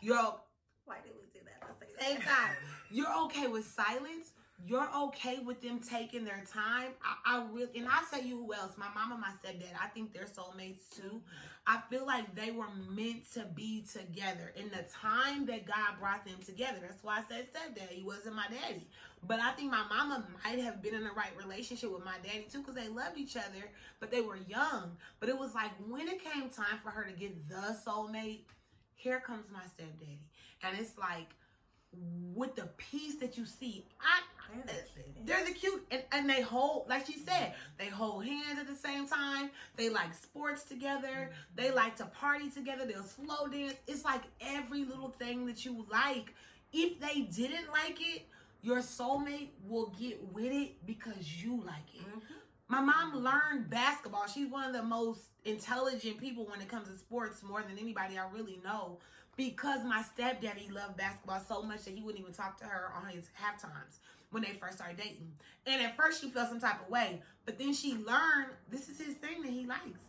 You're 0.00 0.40
Why 0.84 0.96
did 1.04 1.12
we 1.20 1.26
do 1.38 1.44
that? 1.44 1.68
at 1.68 2.00
same 2.02 2.20
time. 2.20 2.56
You're 2.90 3.12
okay 3.26 3.46
with 3.48 3.66
silence. 3.66 4.32
You're 4.64 4.88
okay 4.96 5.38
with 5.44 5.60
them 5.60 5.80
taking 5.80 6.24
their 6.24 6.42
time. 6.50 6.92
I, 7.04 7.36
I 7.36 7.46
really, 7.52 7.78
and 7.78 7.88
I'll 7.88 8.06
tell 8.10 8.22
you 8.22 8.38
who 8.38 8.54
else. 8.54 8.72
My 8.76 8.88
mom 8.94 9.12
and 9.12 9.20
my 9.20 9.28
stepdad. 9.42 9.74
I 9.80 9.88
think 9.88 10.14
they're 10.14 10.24
soulmates 10.24 10.88
too. 10.96 11.20
I 11.66 11.80
feel 11.90 12.06
like 12.06 12.34
they 12.34 12.52
were 12.52 12.68
meant 12.90 13.30
to 13.34 13.44
be 13.54 13.84
together 13.92 14.52
in 14.56 14.70
the 14.70 14.84
time 14.90 15.46
that 15.46 15.66
God 15.66 15.98
brought 16.00 16.24
them 16.24 16.36
together. 16.44 16.78
That's 16.80 17.02
why 17.02 17.18
I 17.18 17.22
said 17.28 17.46
stepdad. 17.52 17.90
He 17.90 18.02
wasn't 18.02 18.36
my 18.36 18.46
daddy. 18.46 18.86
But 19.26 19.40
I 19.40 19.52
think 19.52 19.70
my 19.70 19.84
mama 19.88 20.26
might 20.44 20.60
have 20.60 20.80
been 20.80 20.94
in 20.94 21.04
the 21.04 21.10
right 21.10 21.32
relationship 21.36 21.92
with 21.92 22.04
my 22.04 22.16
daddy 22.22 22.46
too 22.50 22.60
because 22.60 22.76
they 22.76 22.88
loved 22.88 23.18
each 23.18 23.36
other, 23.36 23.70
but 23.98 24.10
they 24.10 24.20
were 24.20 24.38
young. 24.48 24.96
But 25.20 25.28
it 25.28 25.38
was 25.38 25.54
like 25.54 25.72
when 25.88 26.08
it 26.08 26.22
came 26.22 26.48
time 26.48 26.78
for 26.82 26.90
her 26.90 27.04
to 27.04 27.12
get 27.12 27.48
the 27.48 27.76
soulmate, 27.86 28.42
here 28.94 29.20
comes 29.20 29.46
my 29.52 29.64
stepdaddy. 29.74 30.20
And 30.62 30.78
it's 30.78 30.96
like 30.96 31.34
with 32.34 32.54
the 32.54 32.68
peace 32.76 33.16
that 33.16 33.36
you 33.36 33.44
see, 33.44 33.86
I 34.00 34.20
They're 34.64 34.74
the 34.76 34.82
cutest. 34.82 35.26
they're 35.26 35.44
the 35.44 35.52
cute 35.52 35.86
and, 35.90 36.02
and 36.12 36.30
they 36.30 36.40
hold 36.40 36.88
like 36.88 37.06
she 37.06 37.18
said 37.18 37.54
they 37.78 37.88
hold 37.88 38.24
hands 38.24 38.58
at 38.58 38.66
the 38.66 38.74
same 38.76 39.06
time 39.08 39.50
they 39.76 39.88
like 39.90 40.14
sports 40.14 40.62
together 40.64 41.30
they 41.54 41.70
like 41.70 41.96
to 41.96 42.06
party 42.06 42.48
together 42.50 42.86
they'll 42.86 43.02
slow 43.02 43.46
dance 43.48 43.74
it's 43.86 44.04
like 44.04 44.22
every 44.40 44.84
little 44.84 45.10
thing 45.10 45.46
that 45.46 45.64
you 45.64 45.84
like 45.90 46.34
if 46.72 46.98
they 47.00 47.22
didn't 47.22 47.70
like 47.72 47.98
it 48.00 48.26
your 48.62 48.78
soulmate 48.78 49.48
will 49.68 49.92
get 49.98 50.20
with 50.32 50.52
it 50.52 50.84
because 50.86 51.42
you 51.42 51.62
like 51.66 51.94
it 51.94 52.00
Mhm. 52.06 52.20
my 52.68 52.80
mom 52.80 53.14
learned 53.22 53.70
basketball. 53.70 54.26
She's 54.26 54.48
one 54.50 54.64
of 54.66 54.72
the 54.72 54.82
most 54.82 55.20
intelligent 55.44 56.18
people 56.18 56.46
when 56.46 56.60
it 56.60 56.68
comes 56.68 56.88
to 56.88 56.96
sports, 56.98 57.42
more 57.44 57.62
than 57.62 57.78
anybody 57.78 58.18
I 58.18 58.26
really 58.28 58.60
know. 58.64 58.98
Because 59.36 59.84
my 59.84 60.02
stepdaddy 60.02 60.68
loved 60.72 60.96
basketball 60.96 61.40
so 61.46 61.62
much 61.62 61.84
that 61.84 61.94
he 61.94 62.02
wouldn't 62.02 62.20
even 62.20 62.32
talk 62.34 62.58
to 62.58 62.64
her 62.64 62.90
on 62.96 63.06
his 63.10 63.28
half 63.34 63.60
times 63.62 64.00
when 64.30 64.42
they 64.42 64.52
first 64.60 64.78
started 64.78 64.96
dating. 64.96 65.32
And 65.66 65.82
at 65.82 65.96
first 65.96 66.20
she 66.20 66.30
felt 66.30 66.48
some 66.48 66.60
type 66.60 66.82
of 66.82 66.90
way, 66.90 67.22
but 67.44 67.58
then 67.58 67.72
she 67.72 67.94
learned 67.94 68.50
this 68.70 68.88
is 68.88 68.98
his 69.00 69.14
thing 69.16 69.42
that 69.42 69.50
he 69.50 69.66
likes. 69.66 70.04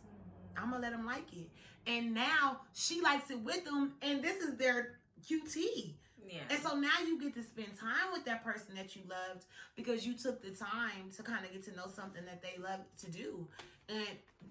I'm 0.56 0.70
gonna 0.70 0.82
let 0.82 0.92
him 0.92 1.06
like 1.06 1.32
it. 1.32 1.50
And 1.86 2.12
now 2.12 2.60
she 2.74 3.00
likes 3.00 3.30
it 3.30 3.40
with 3.40 3.66
him, 3.66 3.94
and 4.02 4.22
this 4.22 4.42
is 4.42 4.56
their 4.56 4.98
QT. 5.26 5.94
Yeah. 6.28 6.40
And 6.50 6.58
so 6.62 6.76
now 6.76 6.90
you 7.06 7.18
get 7.18 7.34
to 7.34 7.42
spend 7.42 7.68
time 7.78 8.12
with 8.12 8.24
that 8.26 8.44
person 8.44 8.74
that 8.74 8.94
you 8.94 9.02
loved 9.08 9.46
because 9.76 10.06
you 10.06 10.14
took 10.14 10.42
the 10.42 10.50
time 10.50 11.10
to 11.16 11.22
kind 11.22 11.44
of 11.44 11.52
get 11.52 11.64
to 11.64 11.74
know 11.74 11.86
something 11.86 12.24
that 12.26 12.42
they 12.42 12.62
love 12.62 12.80
to 13.02 13.10
do. 13.10 13.46
And 13.88 14.06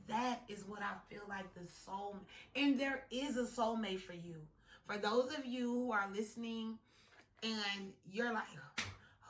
that 0.07 0.41
is 0.47 0.63
what 0.65 0.81
I 0.81 0.93
feel 1.13 1.21
like 1.29 1.53
the 1.53 1.67
soul 1.85 2.15
and 2.55 2.79
there 2.79 3.03
is 3.11 3.37
a 3.37 3.43
soulmate 3.43 3.99
for 3.99 4.13
you. 4.13 4.35
For 4.87 4.97
those 4.97 5.31
of 5.37 5.45
you 5.45 5.71
who 5.71 5.91
are 5.91 6.09
listening 6.11 6.79
and 7.43 7.93
you're 8.11 8.33
like, 8.33 8.45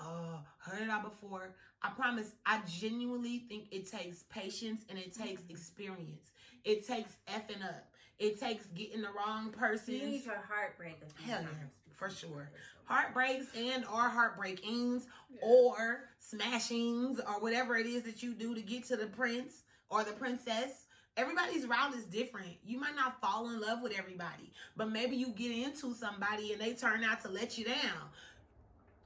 oh, 0.02 0.40
heard 0.60 0.82
it 0.82 0.90
all 0.90 1.04
before. 1.04 1.56
I 1.82 1.90
promise, 1.90 2.32
I 2.46 2.62
genuinely 2.68 3.40
think 3.50 3.68
it 3.72 3.90
takes 3.90 4.24
patience 4.24 4.82
and 4.90 4.98
it 4.98 5.14
takes 5.14 5.42
mm. 5.42 5.52
experience. 5.52 6.32
It 6.64 6.88
takes 6.88 7.12
effing 7.28 7.64
up. 7.64 7.88
It 8.20 8.40
takes 8.40 8.66
getting 8.68 9.02
the 9.02 9.10
wrong 9.10 9.52
person. 9.52 9.94
you 9.94 10.08
need 10.08 10.26
your 10.26 10.44
heartbreak 10.50 10.98
Hell 11.24 11.42
yeah, 11.42 11.48
for 11.96 12.10
sure. 12.10 12.50
Heartbreaks 12.86 13.48
and 13.56 13.86
or 13.86 14.10
heartbreakings 14.10 15.04
or 15.42 16.06
smashings 16.20 17.20
or 17.20 17.40
whatever 17.42 17.78
it 17.78 17.86
is 17.86 18.04
that 18.04 18.24
you 18.24 18.34
do 18.34 18.56
to 18.56 18.62
get 18.62 18.86
to 18.86 18.96
the 18.96 19.08
prince 19.08 19.64
or 19.90 20.04
the 20.04 20.14
princess. 20.14 20.86
Everybody's 21.16 21.66
route 21.66 21.96
is 21.96 22.06
different. 22.06 22.54
You 22.64 22.80
might 22.80 22.96
not 22.96 23.20
fall 23.20 23.50
in 23.50 23.60
love 23.60 23.82
with 23.82 23.98
everybody, 23.98 24.52
but 24.76 24.92
maybe 24.92 25.16
you 25.16 25.30
get 25.30 25.52
into 25.52 25.94
somebody 25.96 26.54
and 26.54 26.62
they 26.62 26.74
turn 26.74 27.04
out 27.04 27.22
to 27.24 27.30
let 27.30 27.58
you 27.58 27.66
down. 27.66 28.10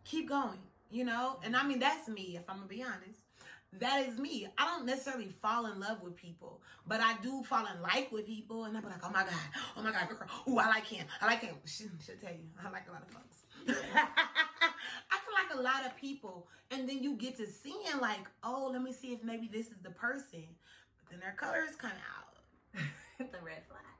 Keep 0.04 0.30
going, 0.30 0.60
you 0.92 1.04
know? 1.06 1.38
And 1.44 1.56
I 1.56 1.64
mean, 1.64 1.80
that's 1.80 2.08
me, 2.08 2.38
if 2.38 2.44
I'm 2.50 2.58
gonna 2.58 2.68
be 2.68 2.84
honest. 2.84 3.20
That 3.80 4.06
is 4.06 4.18
me. 4.18 4.48
I 4.58 4.66
don't 4.66 4.86
necessarily 4.86 5.30
fall 5.42 5.66
in 5.68 5.80
love 5.80 6.04
with 6.04 6.18
people, 6.18 6.62
but 6.86 7.00
I 7.00 7.16
do 7.22 7.42
fall 7.44 7.66
in 7.74 7.82
like 7.82 8.12
with 8.12 8.26
people, 8.26 8.66
and 8.66 8.76
I'm 8.76 8.84
like, 8.84 9.00
oh 9.02 9.10
my 9.10 9.24
god, 9.24 9.34
oh 9.78 9.82
my 9.82 9.92
god, 9.92 10.10
girl, 10.10 10.28
ooh, 10.50 10.60
I 10.60 10.68
like 10.68 10.86
him, 10.86 11.06
I 11.22 11.26
like 11.26 11.42
him. 11.42 11.56
She 11.66 11.86
should 12.06 12.20
tell 12.20 12.32
you, 12.32 12.50
I 12.62 12.70
like 12.70 12.90
a 12.90 12.92
lot 12.92 13.04
of 13.04 13.14
folks. 13.14 13.46
I 13.68 15.18
can 15.24 15.34
like 15.34 15.58
a 15.58 15.62
lot 15.62 15.86
of 15.86 15.96
people, 15.96 16.48
and 16.70 16.88
then 16.88 17.02
you 17.02 17.16
get 17.16 17.38
to 17.38 17.48
seeing 17.48 18.00
like, 18.02 18.28
oh, 18.44 18.70
let 18.74 18.82
me 18.82 18.92
see 18.92 19.14
if 19.14 19.24
maybe 19.24 19.50
this 19.52 19.68
is 19.68 19.78
the 19.82 19.92
person, 19.92 20.44
but 20.98 21.12
then 21.12 21.20
their 21.22 21.36
colors 21.38 21.76
come 21.78 21.92
out. 21.92 22.32
the 23.18 23.40
red 23.44 23.64
flags. 23.70 23.91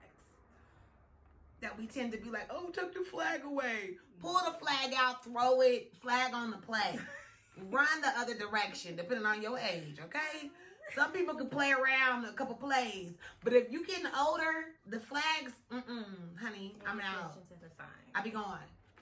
That 1.62 1.78
we 1.78 1.86
tend 1.86 2.12
to 2.14 2.18
be 2.18 2.30
like, 2.30 2.50
oh, 2.50 2.70
took 2.72 2.94
the 2.94 3.02
flag 3.02 3.44
away, 3.46 3.92
pull 4.20 4.34
the 4.34 4.54
flag 4.60 4.94
out, 4.98 5.24
throw 5.24 5.62
it, 5.62 5.94
flag 6.02 6.34
on 6.34 6.50
the 6.52 6.58
play, 6.58 6.98
run 7.70 8.02
the 8.02 8.10
other 8.18 8.36
direction, 8.36 8.96
depending 8.96 9.26
on 9.28 9.42
your 9.44 9.60
age. 9.60 9.98
Okay. 10.04 10.50
Some 10.96 11.12
people 11.12 11.36
can 11.36 11.48
play 11.48 11.72
around 11.72 12.26
a 12.26 12.34
couple 12.34 12.56
plays, 12.56 13.14
but 13.44 13.54
if 13.54 13.72
you 13.72 13.86
getting 13.86 14.08
older, 14.20 14.74
the 14.88 15.00
flags, 15.00 15.54
mm-mm, 15.72 16.04
honey, 16.42 16.76
I'm 16.86 17.00
out. 17.00 17.32
Attention 17.32 17.58
to 17.62 17.70
the 17.70 17.76
sign. 17.78 17.88
I 18.16 18.22
be 18.22 18.32
gone. 18.32 18.60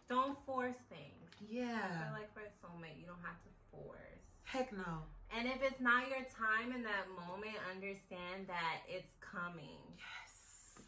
Don't 0.09 0.37
force 0.45 0.75
things. 0.89 1.31
I 1.41 1.45
Yeah. 1.49 2.03
feel 2.03 2.13
like 2.13 2.31
for 2.33 2.41
a 2.41 2.51
soulmate, 2.61 2.99
you 2.99 3.05
don't 3.07 3.23
have 3.23 3.41
to 3.41 3.49
force. 3.71 4.43
Heck 4.43 4.71
no. 4.73 5.05
And 5.35 5.47
if 5.47 5.63
it's 5.63 5.79
not 5.79 6.09
your 6.09 6.25
time 6.29 6.73
in 6.75 6.83
that 6.83 7.07
moment, 7.15 7.55
understand 7.71 8.47
that 8.47 8.81
it's 8.87 9.13
coming. 9.21 9.79
Yes. 9.95 10.18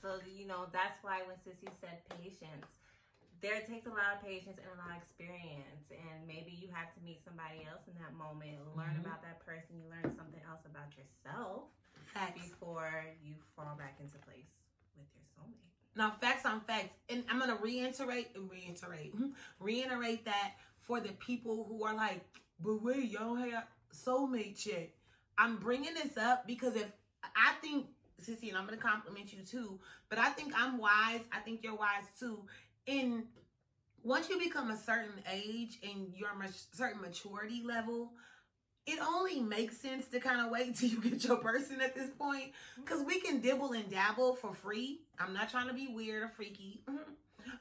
So, 0.01 0.17
you 0.25 0.47
know, 0.47 0.65
that's 0.73 0.97
why 1.03 1.21
when 1.29 1.37
Sissy 1.45 1.69
said 1.79 2.01
patience, 2.17 2.65
there 3.41 3.61
takes 3.61 3.85
a 3.85 3.93
lot 3.93 4.17
of 4.17 4.21
patience 4.25 4.57
and 4.57 4.69
a 4.73 4.77
lot 4.81 4.97
of 4.97 5.01
experience. 5.01 5.89
And 5.93 6.25
maybe 6.27 6.51
you 6.51 6.69
have 6.73 6.93
to 6.93 6.99
meet 7.05 7.21
somebody 7.23 7.65
else 7.69 7.85
in 7.87 7.93
that 8.01 8.13
moment, 8.13 8.57
learn 8.75 8.97
Mhm. 8.97 9.05
about 9.05 9.21
that 9.21 9.39
person, 9.45 9.77
you 9.77 9.89
learn 9.89 10.15
something 10.15 10.41
else 10.49 10.65
about 10.65 10.95
yourself 10.97 11.69
Facts. 12.13 12.41
before 12.41 13.05
you 13.21 13.35
fall 13.55 13.75
back 13.77 13.99
into 13.99 14.17
place 14.19 14.61
with 14.97 15.07
your 15.15 15.23
soulmate. 15.37 15.69
Now, 15.95 16.11
facts 16.11 16.45
on 16.45 16.61
facts, 16.61 16.95
and 17.09 17.23
I'm 17.29 17.39
gonna 17.39 17.55
reiterate 17.55 18.35
and 18.35 18.49
reiterate, 18.49 19.13
reiterate 19.59 20.25
that 20.25 20.53
for 20.81 20.99
the 20.99 21.13
people 21.13 21.65
who 21.65 21.83
are 21.83 21.93
like, 21.93 22.25
but 22.59 22.81
wait, 22.81 23.09
y'all 23.09 23.35
have 23.35 23.67
soulmate 23.93 24.65
yet. 24.65 24.89
I'm 25.37 25.57
bringing 25.57 25.93
this 25.93 26.17
up 26.17 26.47
because 26.47 26.75
if 26.75 26.91
I 27.35 27.53
think, 27.61 27.87
Sissy, 28.21 28.49
and 28.49 28.57
I'm 28.57 28.65
gonna 28.65 28.77
compliment 28.77 29.33
you 29.33 29.39
too, 29.43 29.79
but 30.09 30.19
I 30.19 30.29
think 30.29 30.53
I'm 30.55 30.77
wise. 30.77 31.21
I 31.31 31.39
think 31.43 31.63
you're 31.63 31.75
wise 31.75 32.03
too. 32.19 32.43
In 32.85 33.25
once 34.03 34.29
you 34.29 34.39
become 34.39 34.71
a 34.71 34.77
certain 34.77 35.21
age 35.31 35.79
and 35.83 36.13
your 36.15 36.33
ma- 36.35 36.45
certain 36.73 37.01
maturity 37.01 37.61
level, 37.63 38.13
it 38.87 38.99
only 38.99 39.39
makes 39.39 39.77
sense 39.77 40.07
to 40.07 40.19
kind 40.19 40.41
of 40.41 40.51
wait 40.51 40.75
till 40.77 40.89
you 40.89 41.01
get 41.01 41.23
your 41.23 41.37
person 41.37 41.81
at 41.81 41.95
this 41.95 42.09
point 42.09 42.45
mm-hmm. 42.45 42.81
because 42.81 43.03
we 43.03 43.19
can 43.19 43.39
dibble 43.41 43.73
and 43.73 43.89
dabble 43.89 44.35
for 44.35 44.53
free. 44.53 45.01
I'm 45.19 45.33
not 45.33 45.49
trying 45.49 45.67
to 45.67 45.73
be 45.73 45.87
weird 45.87 46.23
or 46.23 46.29
freaky, 46.29 46.81
mm-hmm. 46.89 47.11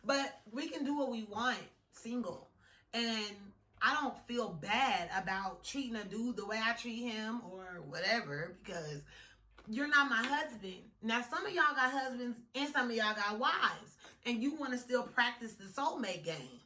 but 0.05 0.41
we 0.53 0.69
can 0.69 0.85
do 0.85 0.97
what 0.97 1.11
we 1.11 1.25
want 1.25 1.59
single. 1.91 2.49
And 2.93 3.37
I 3.83 3.95
don't 3.95 4.19
feel 4.27 4.49
bad 4.49 5.09
about 5.17 5.65
treating 5.65 5.97
a 5.97 6.05
dude 6.05 6.37
the 6.37 6.47
way 6.47 6.61
I 6.63 6.73
treat 6.73 7.03
him 7.03 7.41
or 7.51 7.83
whatever 7.89 8.57
because 8.63 9.03
you're 9.71 9.89
not 9.89 10.11
my 10.11 10.23
husband. 10.23 10.83
Now, 11.03 11.23
some 11.23 11.47
of 11.47 11.53
y'all 11.53 11.75
got 11.75 11.93
husbands 11.93 12.37
and 12.55 12.69
some 12.73 12.91
of 12.91 12.97
y'all 12.97 13.15
got 13.15 13.39
wives, 13.39 13.97
and 14.27 14.43
you 14.43 14.57
want 14.57 14.73
to 14.73 14.79
still 14.79 15.05
practice 15.05 15.55
the 15.55 15.65
soulmate 15.65 16.25
game. 16.25 16.61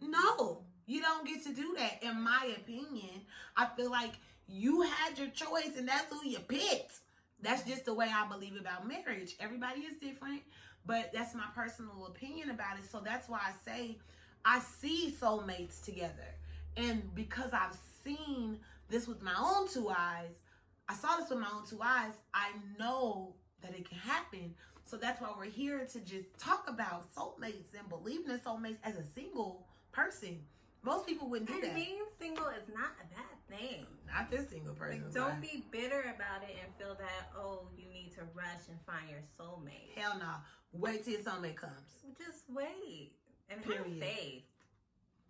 No, 0.00 0.62
you 0.86 1.00
don't 1.02 1.26
get 1.26 1.44
to 1.44 1.52
do 1.52 1.76
that. 1.78 2.02
In 2.02 2.20
my 2.20 2.54
opinion, 2.56 3.22
I 3.56 3.66
feel 3.76 3.90
like 3.90 4.12
you 4.48 4.82
had 4.82 5.18
your 5.18 5.28
choice 5.28 5.76
and 5.76 5.86
that's 5.86 6.10
who 6.10 6.26
you 6.26 6.38
picked. 6.38 7.00
That's 7.42 7.62
just 7.64 7.84
the 7.84 7.94
way 7.94 8.10
I 8.12 8.26
believe 8.26 8.56
about 8.58 8.88
marriage. 8.88 9.36
Everybody 9.38 9.82
is 9.82 9.96
different, 9.98 10.42
but 10.86 11.12
that's 11.12 11.34
my 11.34 11.44
personal 11.54 12.06
opinion 12.06 12.50
about 12.50 12.78
it. 12.78 12.90
So 12.90 13.00
that's 13.04 13.28
why 13.28 13.40
I 13.40 13.52
say 13.64 13.98
I 14.44 14.60
see 14.60 15.14
soulmates 15.20 15.84
together. 15.84 16.34
And 16.76 17.14
because 17.14 17.52
I've 17.52 17.76
seen 18.02 18.58
this 18.88 19.06
with 19.06 19.22
my 19.22 19.34
own 19.38 19.68
two 19.68 19.90
eyes, 19.90 20.40
I 20.88 20.94
saw 20.94 21.16
this 21.16 21.28
with 21.30 21.38
my 21.38 21.48
own 21.54 21.66
two 21.68 21.80
eyes, 21.82 22.12
I 22.32 22.50
know 22.78 23.34
that 23.62 23.72
it 23.74 23.88
can 23.88 23.98
happen. 23.98 24.54
So 24.84 24.96
that's 24.96 25.20
why 25.20 25.28
we're 25.36 25.44
here 25.50 25.86
to 25.92 26.00
just 26.00 26.38
talk 26.38 26.64
about 26.68 27.12
soulmates 27.14 27.74
and 27.78 27.88
believing 27.90 28.30
in 28.30 28.38
soulmates 28.38 28.78
as 28.84 28.96
a 28.96 29.04
single 29.04 29.66
person. 29.92 30.38
Most 30.82 31.06
people 31.06 31.28
wouldn't 31.28 31.48
do 31.50 31.54
And 31.56 31.64
that. 31.64 31.74
being 31.74 31.98
single 32.18 32.46
is 32.48 32.68
not 32.72 32.92
a 33.02 33.06
bad 33.14 33.58
thing. 33.58 33.84
Not 34.06 34.30
this 34.30 34.48
single 34.48 34.74
person. 34.74 35.02
Like, 35.04 35.12
don't 35.12 35.40
be 35.42 35.64
bitter 35.70 36.00
about 36.14 36.48
it 36.48 36.56
and 36.64 36.72
feel 36.78 36.94
that 36.94 37.32
oh 37.36 37.68
you 37.76 37.84
need 37.92 38.12
to 38.14 38.20
rush 38.34 38.68
and 38.70 38.78
find 38.86 39.10
your 39.10 39.20
soulmate. 39.38 39.92
Hell 39.96 40.16
no. 40.18 40.32
Wait 40.72 41.04
till 41.04 41.14
your 41.14 41.22
soulmate 41.22 41.56
comes. 41.56 41.74
Just 42.16 42.44
wait 42.48 43.12
and 43.50 43.62
Period. 43.62 43.84
have 43.88 43.98
faith. 43.98 44.42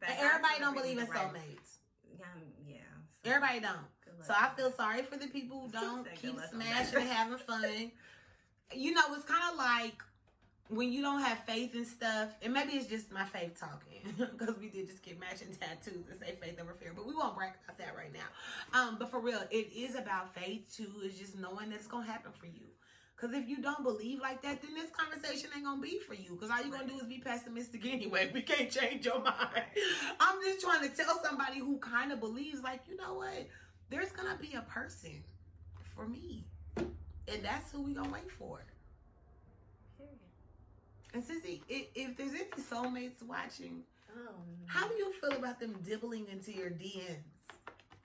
that 0.00 0.10
And 0.10 0.18
everybody 0.20 0.60
don't 0.60 0.74
believe 0.74 0.98
in 0.98 1.06
right- 1.08 1.32
soulmates. 1.32 1.78
Yeah, 2.18 2.24
yeah. 2.66 2.76
so 3.24 3.30
Everybody 3.30 3.60
don't. 3.60 3.86
So 4.26 4.34
I 4.36 4.50
feel 4.56 4.72
sorry 4.72 5.02
for 5.02 5.16
the 5.16 5.28
people 5.28 5.60
who 5.60 5.68
don't 5.72 6.06
keep 6.14 6.38
smashing 6.52 6.98
and 6.98 7.08
having 7.08 7.38
fun. 7.38 7.92
You 8.74 8.92
know, 8.92 9.02
it's 9.14 9.24
kind 9.24 9.42
of 9.50 9.56
like 9.56 10.02
when 10.68 10.92
you 10.92 11.00
don't 11.00 11.22
have 11.22 11.38
faith 11.44 11.74
in 11.74 11.84
stuff, 11.84 12.30
and 12.42 12.52
maybe 12.52 12.72
it's 12.72 12.86
just 12.86 13.10
my 13.10 13.24
faith 13.24 13.58
talking 13.58 14.02
because 14.38 14.58
we 14.58 14.68
did 14.68 14.88
just 14.88 15.02
get 15.02 15.18
matching 15.18 15.48
tattoos 15.58 16.04
and 16.10 16.20
say 16.20 16.34
faith 16.40 16.60
over 16.60 16.74
fear, 16.74 16.92
but 16.94 17.06
we 17.06 17.14
won't 17.14 17.34
brag 17.34 17.52
about 17.64 17.78
that 17.78 17.94
right 17.96 18.12
now. 18.12 18.78
Um, 18.78 18.96
but 18.98 19.10
for 19.10 19.18
real, 19.18 19.40
it 19.50 19.72
is 19.74 19.94
about 19.94 20.34
faith 20.34 20.70
too. 20.76 20.90
It's 21.02 21.18
just 21.18 21.38
knowing 21.38 21.70
that's 21.70 21.86
gonna 21.86 22.06
happen 22.06 22.32
for 22.38 22.46
you. 22.46 22.66
Because 23.18 23.36
if 23.36 23.48
you 23.48 23.60
don't 23.60 23.82
believe 23.82 24.20
like 24.20 24.42
that, 24.42 24.62
then 24.62 24.74
this 24.74 24.90
conversation 24.90 25.50
ain't 25.54 25.64
gonna 25.64 25.80
be 25.80 25.98
for 25.98 26.14
you. 26.14 26.36
Because 26.36 26.50
all 26.50 26.60
you're 26.62 26.70
gonna 26.70 26.88
do 26.88 26.98
is 26.98 27.06
be 27.06 27.18
pessimistic 27.18 27.84
anyway. 27.92 28.30
We 28.32 28.42
can't 28.42 28.70
change 28.70 29.06
your 29.06 29.20
mind. 29.20 29.64
I'm 30.20 30.40
just 30.44 30.60
trying 30.60 30.88
to 30.88 30.96
tell 30.96 31.20
somebody 31.22 31.58
who 31.58 31.78
kind 31.78 32.12
of 32.12 32.20
believes, 32.20 32.62
like, 32.62 32.80
you 32.88 32.96
know 32.96 33.14
what? 33.14 33.48
There's 33.90 34.12
gonna 34.12 34.38
be 34.40 34.54
a 34.54 34.62
person 34.62 35.24
for 35.96 36.06
me. 36.06 36.44
And 36.76 37.42
that's 37.42 37.72
who 37.72 37.82
we 37.82 37.92
gonna 37.92 38.10
wait 38.10 38.30
for. 38.30 38.60
Period. 39.96 40.14
And 41.12 41.22
Sissy, 41.22 41.60
if, 41.68 41.86
if 41.94 42.16
there's 42.16 42.34
any 42.34 42.44
soulmates 42.70 43.22
watching, 43.26 43.82
Oh, 44.16 44.32
how 44.66 44.88
do 44.88 44.94
you 44.94 45.12
feel 45.20 45.32
about 45.32 45.60
them 45.60 45.76
dibbling 45.84 46.26
into 46.30 46.52
your 46.52 46.70
DMs? 46.70 47.18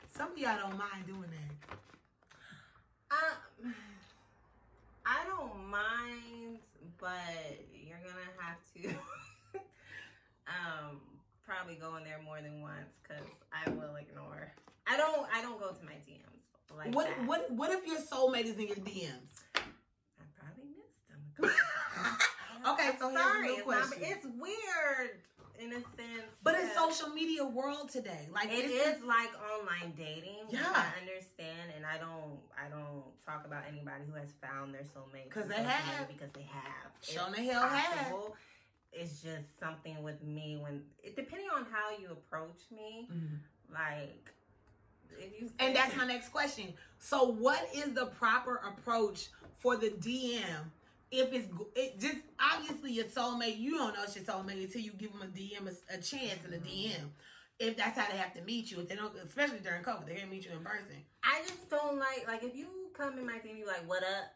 Some 0.10 0.32
of 0.32 0.38
y'all 0.38 0.58
don't 0.58 0.77
mind 0.77 1.08
doing 1.08 1.29
that. 1.29 1.77
Um, 3.63 3.74
don't 5.44 5.70
mind, 5.70 6.60
but 7.00 7.12
you're 7.74 8.00
gonna 8.00 8.32
have 8.40 8.58
to 8.76 9.60
um 10.48 11.00
probably 11.46 11.76
go 11.76 11.96
in 11.98 12.04
there 12.04 12.20
more 12.24 12.42
than 12.42 12.62
once 12.62 12.98
because 13.02 13.26
I 13.52 13.70
will 13.72 13.96
ignore. 13.96 14.54
I 14.88 14.98
don't. 14.98 15.28
I 15.34 15.42
don't 15.42 15.60
go 15.60 15.70
to 15.72 15.86
my 15.86 15.94
DMs 15.94 16.78
like 16.78 16.94
what 16.96 17.08
that. 17.08 17.26
what 17.28 17.52
what 17.52 17.72
if 17.72 17.86
your 17.86 18.00
soulmate 18.00 18.46
is 18.46 18.58
in 18.58 18.68
your 18.68 18.78
DMs? 18.78 19.32
I 19.56 20.24
probably 20.40 20.70
missed 20.78 21.08
them. 21.10 21.52
Okay, 22.66 22.92
so 22.98 23.10
here's 23.10 23.20
a 23.20 23.24
sorry, 23.24 23.48
new 23.48 23.54
it's, 23.58 23.68
not- 23.68 23.88
question. 23.90 24.04
it's 24.06 24.26
weird 24.40 25.20
in 25.63 25.72
a 25.72 25.82
sense, 25.82 26.32
But 26.43 26.55
it's 26.55 26.74
that 26.74 26.89
social 26.89 27.10
media 27.10 27.46
world 27.46 27.89
today. 27.89 28.27
Like 28.32 28.51
it 28.51 28.65
is 28.65 29.01
like 29.03 29.29
online 29.53 29.93
dating. 29.98 30.46
Yeah. 30.50 30.62
I 30.74 31.00
understand, 31.00 31.72
and 31.75 31.86
I 31.86 31.98
don't. 31.98 32.39
I 32.58 32.70
don't 32.70 33.03
talk 33.25 33.46
about 33.46 33.63
anybody 33.67 34.03
who 34.10 34.15
has 34.17 34.29
found 34.41 34.74
their 34.74 34.84
soulmate 34.84 35.29
'Cause 35.29 35.43
on 35.43 35.50
they 35.50 35.63
have. 35.63 36.08
Because 36.08 36.32
they 36.34 36.43
have. 36.43 36.91
Shown 37.01 37.29
It's 37.29 37.38
the 37.38 37.43
hell 37.43 37.67
have. 37.67 38.13
It's 38.91 39.22
just 39.22 39.60
something 39.60 40.03
with 40.03 40.22
me 40.22 40.58
when 40.62 40.84
it 41.03 41.15
depending 41.15 41.50
on 41.50 41.65
how 41.72 41.98
you 41.98 42.12
approach 42.12 42.62
me. 42.72 43.10
Mhm. 43.12 43.39
Like 43.74 44.32
if 45.17 45.39
you 45.39 45.51
And 45.60 45.75
that's 45.75 45.96
my 45.96 46.05
next 46.05 46.29
question. 46.29 46.74
So, 47.00 47.24
what 47.24 47.67
is 47.74 47.93
the 47.93 48.08
proper 48.08 48.58
approach 48.58 49.29
for 49.58 49.75
the 49.77 49.89
DM? 49.89 50.72
If 51.15 51.32
it's 51.32 51.48
it 51.75 52.00
just 52.00 52.17
obviously 52.39 52.93
your 52.93 53.05
soulmate, 53.05 53.60
you 53.60 53.77
don't 53.77 53.93
know 53.93 54.01
it's 54.03 54.15
your 54.15 54.25
soulmate 54.25 54.63
until 54.63 54.82
you 54.82 54.91
give 54.93 55.12
them 55.12 55.22
a 55.22 55.27
DM 55.27 55.67
a, 55.67 55.93
a 55.93 56.01
chance 56.01 56.39
and 56.43 56.55
a 56.55 56.58
mm-hmm. 56.58 56.89
DM. 56.89 57.10
If 57.60 57.77
that's 57.77 57.96
how 57.96 58.12
they 58.12 58.17
have 58.17 58.34
to 58.34 58.41
meet 58.41 58.71
you, 58.71 58.80
if 58.80 58.89
they 58.89 58.95
don't, 58.95 59.13
especially 59.23 59.60
during 59.60 59.84
COVID, 59.84 60.08
they 60.08 60.15
can't 60.15 60.32
meet 60.32 60.43
you 60.43 60.52
in 60.54 60.63
person. 60.63 61.06
I 61.23 61.41
just 61.47 61.69
don't 61.69 61.99
like 61.99 62.26
like 62.28 62.41
if 62.41 62.56
you 62.56 62.65
come 62.97 63.19
in 63.19 63.28
my 63.28 63.38
team, 63.38 63.58
you 63.58 63.67
like 63.67 63.88
what 63.88 64.02
up, 64.02 64.34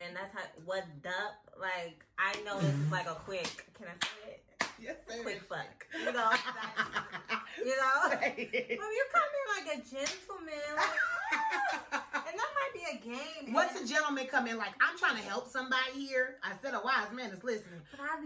and 0.00 0.14
that's 0.14 0.32
how 0.32 0.46
what 0.64 0.84
up. 1.06 1.58
Like 1.60 2.04
I 2.18 2.40
know 2.44 2.60
this 2.60 2.72
is 2.72 2.92
like 2.92 3.10
a 3.10 3.14
quick. 3.14 3.66
Can 3.74 3.88
I 3.88 4.06
say 4.06 4.30
it? 4.30 4.42
Yes, 4.78 4.96
sir. 5.08 5.22
Quick 5.22 5.40
fuck. 5.48 5.86
You 5.98 6.12
know. 6.12 6.30
You 7.64 7.76
know. 7.76 8.10
But 8.12 8.38
you 8.38 9.04
come 9.12 9.30
in 9.32 9.46
like 9.56 9.68
a 9.72 9.78
gentleman, 9.80 10.68
like, 10.76 11.00
and 12.28 12.36
that 12.38 12.50
might 12.54 12.72
be 12.74 12.75
a 12.92 12.96
game. 12.96 13.52
What's 13.52 13.80
a 13.80 13.86
gentleman 13.86 14.26
come 14.26 14.46
in 14.46 14.56
like? 14.56 14.72
I'm 14.80 14.98
trying 14.98 15.16
to 15.16 15.22
help 15.22 15.48
somebody 15.48 15.92
here. 15.94 16.36
I 16.42 16.52
said 16.62 16.74
a 16.74 16.80
wise 16.84 17.12
man 17.14 17.30
is 17.30 17.42
listening. 17.42 17.80
But 17.90 18.00
I've 18.00 18.20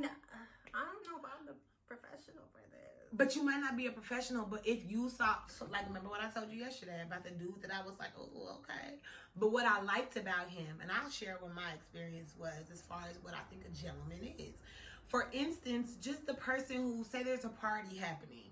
I 0.72 0.86
don't 0.86 1.02
know 1.04 1.18
if 1.18 1.24
I'm 1.24 1.46
the 1.46 1.54
professional 1.88 2.44
for 2.52 2.62
this. 2.70 3.10
But 3.12 3.34
you 3.34 3.42
might 3.42 3.60
not 3.60 3.76
be 3.76 3.86
a 3.86 3.90
professional. 3.90 4.46
But 4.46 4.66
if 4.66 4.88
you 4.88 5.08
saw, 5.08 5.36
like, 5.70 5.86
remember 5.88 6.08
what 6.08 6.20
I 6.22 6.30
told 6.30 6.52
you 6.52 6.60
yesterday 6.60 7.02
about 7.04 7.24
the 7.24 7.30
dude 7.30 7.62
that 7.62 7.72
I 7.72 7.84
was 7.84 7.98
like, 7.98 8.10
oh, 8.18 8.28
oh, 8.36 8.58
okay. 8.62 8.94
But 9.36 9.52
what 9.52 9.66
I 9.66 9.82
liked 9.82 10.16
about 10.16 10.48
him, 10.48 10.78
and 10.80 10.90
I'll 10.90 11.10
share 11.10 11.36
what 11.40 11.54
my 11.54 11.72
experience 11.74 12.34
was 12.38 12.70
as 12.72 12.82
far 12.82 13.02
as 13.10 13.16
what 13.22 13.34
I 13.34 13.42
think 13.50 13.62
a 13.66 13.74
gentleman 13.74 14.34
is. 14.38 14.54
For 15.08 15.26
instance, 15.32 15.96
just 16.00 16.26
the 16.26 16.34
person 16.34 16.76
who 16.76 17.04
say 17.04 17.24
there's 17.24 17.44
a 17.44 17.48
party 17.48 17.96
happening, 17.96 18.50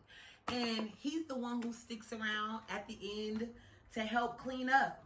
and 0.48 0.90
he's 0.98 1.26
the 1.26 1.36
one 1.36 1.62
who 1.62 1.72
sticks 1.72 2.12
around 2.12 2.62
at 2.68 2.88
the 2.88 2.98
end 3.00 3.48
to 3.94 4.00
help 4.00 4.38
clean 4.38 4.68
up. 4.68 5.04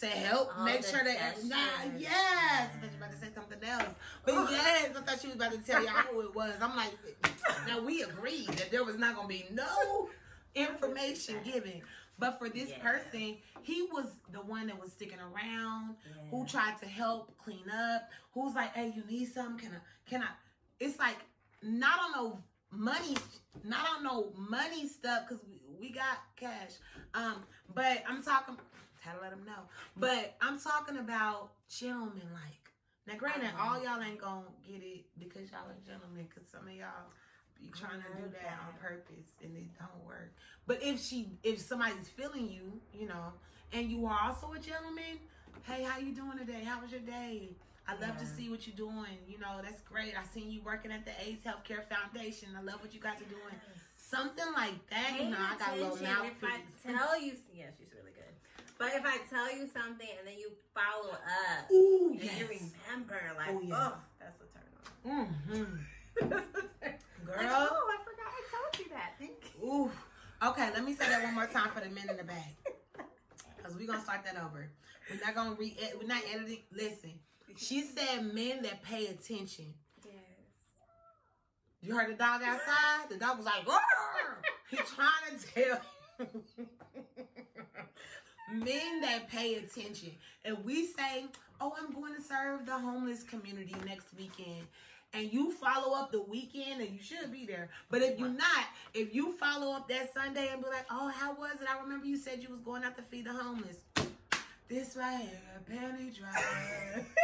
To 0.00 0.06
help 0.06 0.52
Oh, 0.58 0.64
make 0.64 0.84
sure 0.84 1.02
that 1.02 1.42
nah, 1.44 1.56
yes, 1.98 2.12
I 2.14 2.66
thought 2.80 2.92
you 2.92 2.98
were 3.00 3.06
about 3.06 3.12
to 3.12 3.18
say 3.18 3.28
something 3.34 3.64
else, 3.66 3.94
but 4.26 4.34
yes, 4.50 4.90
I 4.94 5.00
thought 5.00 5.20
she 5.20 5.28
was 5.28 5.36
about 5.36 5.52
to 5.52 5.58
tell 5.58 5.82
y'all 5.82 5.92
who 6.12 6.20
it 6.20 6.34
was. 6.34 6.52
I'm 6.60 6.76
like, 6.76 6.92
now 7.66 7.80
we 7.80 8.02
agreed 8.02 8.48
that 8.48 8.70
there 8.70 8.84
was 8.84 8.98
not 8.98 9.16
gonna 9.16 9.26
be 9.26 9.46
no 9.50 10.10
information 10.54 11.36
given. 11.44 11.80
But 12.18 12.38
for 12.38 12.48
this 12.50 12.68
Yes. 12.70 12.78
person, 12.82 13.36
he 13.62 13.88
was 13.90 14.06
the 14.32 14.40
one 14.40 14.66
that 14.66 14.78
was 14.78 14.92
sticking 14.92 15.18
around, 15.18 15.96
who 16.30 16.44
tried 16.46 16.78
to 16.80 16.86
help 16.86 17.36
clean 17.38 17.70
up, 17.70 18.10
who's 18.32 18.54
like, 18.54 18.74
hey, 18.74 18.92
you 18.94 19.02
need 19.04 19.32
something? 19.32 19.58
Can 19.68 19.72
I 19.72 19.80
can 20.08 20.22
I 20.22 20.28
it's 20.78 20.98
like 20.98 21.16
not 21.62 21.98
on 22.00 22.12
no 22.12 22.38
money 22.70 23.16
not 23.64 23.86
on 23.96 24.04
no 24.04 24.32
money 24.36 24.86
stuff 24.88 25.22
because 25.26 25.42
we, 25.48 25.58
we 25.80 25.90
got 25.90 26.18
cash. 26.36 26.72
Um, 27.14 27.36
but 27.74 28.02
I'm 28.06 28.22
talking 28.22 28.56
had 29.06 29.14
to 29.16 29.20
let 29.22 29.30
them 29.30 29.44
know. 29.46 29.62
But 29.96 30.36
I'm 30.40 30.58
talking 30.58 30.98
about 30.98 31.50
gentlemen 31.68 32.26
like. 32.34 32.62
Now, 33.06 33.14
granted, 33.16 33.50
Uh-huh. 33.54 33.74
all 33.76 33.82
y'all 33.82 34.02
ain't 34.02 34.18
gonna 34.20 34.46
get 34.66 34.82
it 34.82 35.06
because 35.18 35.50
y'all 35.50 35.68
are 35.70 35.80
gentlemen. 35.86 36.26
Because 36.28 36.48
some 36.50 36.66
of 36.66 36.74
y'all 36.74 37.08
be 37.58 37.70
trying 37.70 38.02
to 38.02 38.08
do 38.20 38.28
that 38.42 38.58
on 38.66 38.74
purpose 38.80 39.30
and 39.42 39.56
it 39.56 39.78
don't 39.78 40.04
work. 40.04 40.34
But 40.66 40.82
if 40.82 41.00
she, 41.00 41.38
if 41.44 41.60
somebody's 41.60 42.08
feeling 42.08 42.50
you, 42.50 42.80
you 42.92 43.06
know, 43.06 43.32
and 43.72 43.90
you 43.90 44.04
are 44.06 44.18
also 44.26 44.52
a 44.52 44.58
gentleman, 44.58 45.20
hey, 45.62 45.84
how 45.84 45.98
you 45.98 46.12
doing 46.12 46.36
today? 46.38 46.64
How 46.64 46.80
was 46.82 46.90
your 46.90 47.00
day? 47.00 47.56
I 47.88 47.94
love 48.04 48.18
to 48.18 48.26
see 48.26 48.48
what 48.50 48.66
you're 48.66 48.74
doing. 48.76 49.16
You 49.28 49.38
know, 49.38 49.60
that's 49.62 49.80
great. 49.82 50.14
I 50.18 50.24
seen 50.34 50.50
you 50.50 50.60
working 50.64 50.90
at 50.90 51.04
the 51.06 51.12
AIDS 51.24 51.42
Healthcare 51.46 51.84
Foundation. 51.88 52.48
I 52.58 52.62
love 52.62 52.82
what 52.82 52.92
you 52.92 52.98
guys 53.00 53.20
are 53.20 53.30
doing. 53.30 53.54
Something 53.96 54.52
like 54.56 54.74
that. 54.90 55.14
Pay 55.16 55.24
you 55.24 55.30
know, 55.30 55.38
I 55.38 55.56
got 55.56 55.72
a 55.72 55.76
little 55.76 55.94
attention. 55.94 56.26
If 56.26 56.44
I 56.44 56.60
tell 56.92 57.20
you, 57.20 57.32
yeah, 57.54 57.64
really 57.64 57.76
good. 57.78 57.85
But 58.78 58.88
if 58.94 59.04
I 59.04 59.18
tell 59.30 59.50
you 59.56 59.66
something 59.72 60.08
and 60.18 60.26
then 60.28 60.34
you 60.38 60.50
follow 60.74 61.12
up, 61.14 61.70
Ooh, 61.72 62.10
and 62.12 62.22
yes. 62.22 62.38
you 62.38 62.46
remember, 62.46 63.20
like, 63.36 63.48
Oh, 63.50 63.62
oh, 63.72 63.94
that's 64.20 64.40
a 64.40 64.46
turn 64.52 65.16
on. 65.16 65.26
Mm-hmm. 65.26 65.74
That's 66.28 66.46
a 66.56 66.60
turn- 66.84 66.98
Girl. 67.26 67.36
Like, 67.36 67.46
oh, 67.50 67.90
I 67.90 67.98
forgot 68.04 68.28
I 68.28 68.42
told 68.52 68.86
you 68.86 68.92
that. 68.92 69.12
Thank 69.18 69.32
you. 69.60 69.66
Ooh. 69.68 69.90
Okay, 70.48 70.70
let 70.74 70.84
me 70.84 70.94
say 70.94 71.08
that 71.08 71.22
one 71.24 71.34
more 71.34 71.46
time 71.46 71.70
for 71.74 71.80
the 71.80 71.88
men 71.90 72.08
in 72.08 72.16
the 72.16 72.24
back. 72.24 72.54
Cause 73.62 73.74
we're 73.76 73.86
gonna 73.86 74.00
start 74.02 74.24
that 74.24 74.36
over. 74.36 74.70
We're 75.10 75.20
not 75.24 75.34
gonna 75.34 75.54
re 75.58 75.76
we're 76.00 76.06
not 76.06 76.22
editing. 76.32 76.60
Listen. 76.72 77.14
She 77.56 77.82
said 77.82 78.32
men 78.32 78.62
that 78.62 78.82
pay 78.82 79.06
attention. 79.08 79.74
Yes. 80.04 80.14
You 81.80 81.96
heard 81.96 82.10
the 82.10 82.14
dog 82.14 82.42
outside? 82.44 83.08
The 83.08 83.16
dog 83.16 83.38
was 83.38 83.46
like, 83.46 83.66
"Roar!" 83.66 84.42
He 84.70 84.76
trying 84.76 85.38
to 85.38 85.46
tell 85.46 85.80
men 88.64 89.00
that 89.02 89.28
pay 89.28 89.54
attention. 89.56 90.12
And 90.44 90.64
we 90.64 90.86
say, 90.86 91.26
Oh, 91.60 91.72
I'm 91.78 91.92
going 91.92 92.14
to 92.14 92.22
serve 92.22 92.66
the 92.66 92.78
homeless 92.78 93.22
community 93.22 93.74
next 93.86 94.06
weekend. 94.16 94.66
And 95.14 95.32
you 95.32 95.52
follow 95.52 95.96
up 95.96 96.12
the 96.12 96.20
weekend 96.20 96.82
and 96.82 96.90
you 96.90 97.00
should 97.00 97.32
be 97.32 97.46
there. 97.46 97.70
But 97.90 98.02
if 98.02 98.18
you're 98.18 98.28
not, 98.28 98.66
if 98.92 99.14
you 99.14 99.32
follow 99.38 99.72
up 99.74 99.88
that 99.88 100.12
Sunday 100.12 100.48
and 100.52 100.62
be 100.62 100.68
like, 100.68 100.86
Oh, 100.90 101.08
how 101.08 101.34
was 101.34 101.60
it? 101.60 101.68
I 101.68 101.82
remember 101.82 102.06
you 102.06 102.16
said 102.16 102.42
you 102.42 102.50
was 102.50 102.60
going 102.60 102.84
out 102.84 102.96
to 102.96 103.02
feed 103.02 103.26
the 103.26 103.32
homeless. 103.32 103.78
This 104.68 104.96
right 104.96 105.20
here, 105.20 105.40
a 105.56 105.70
penny 105.70 106.10
drive. 106.10 107.06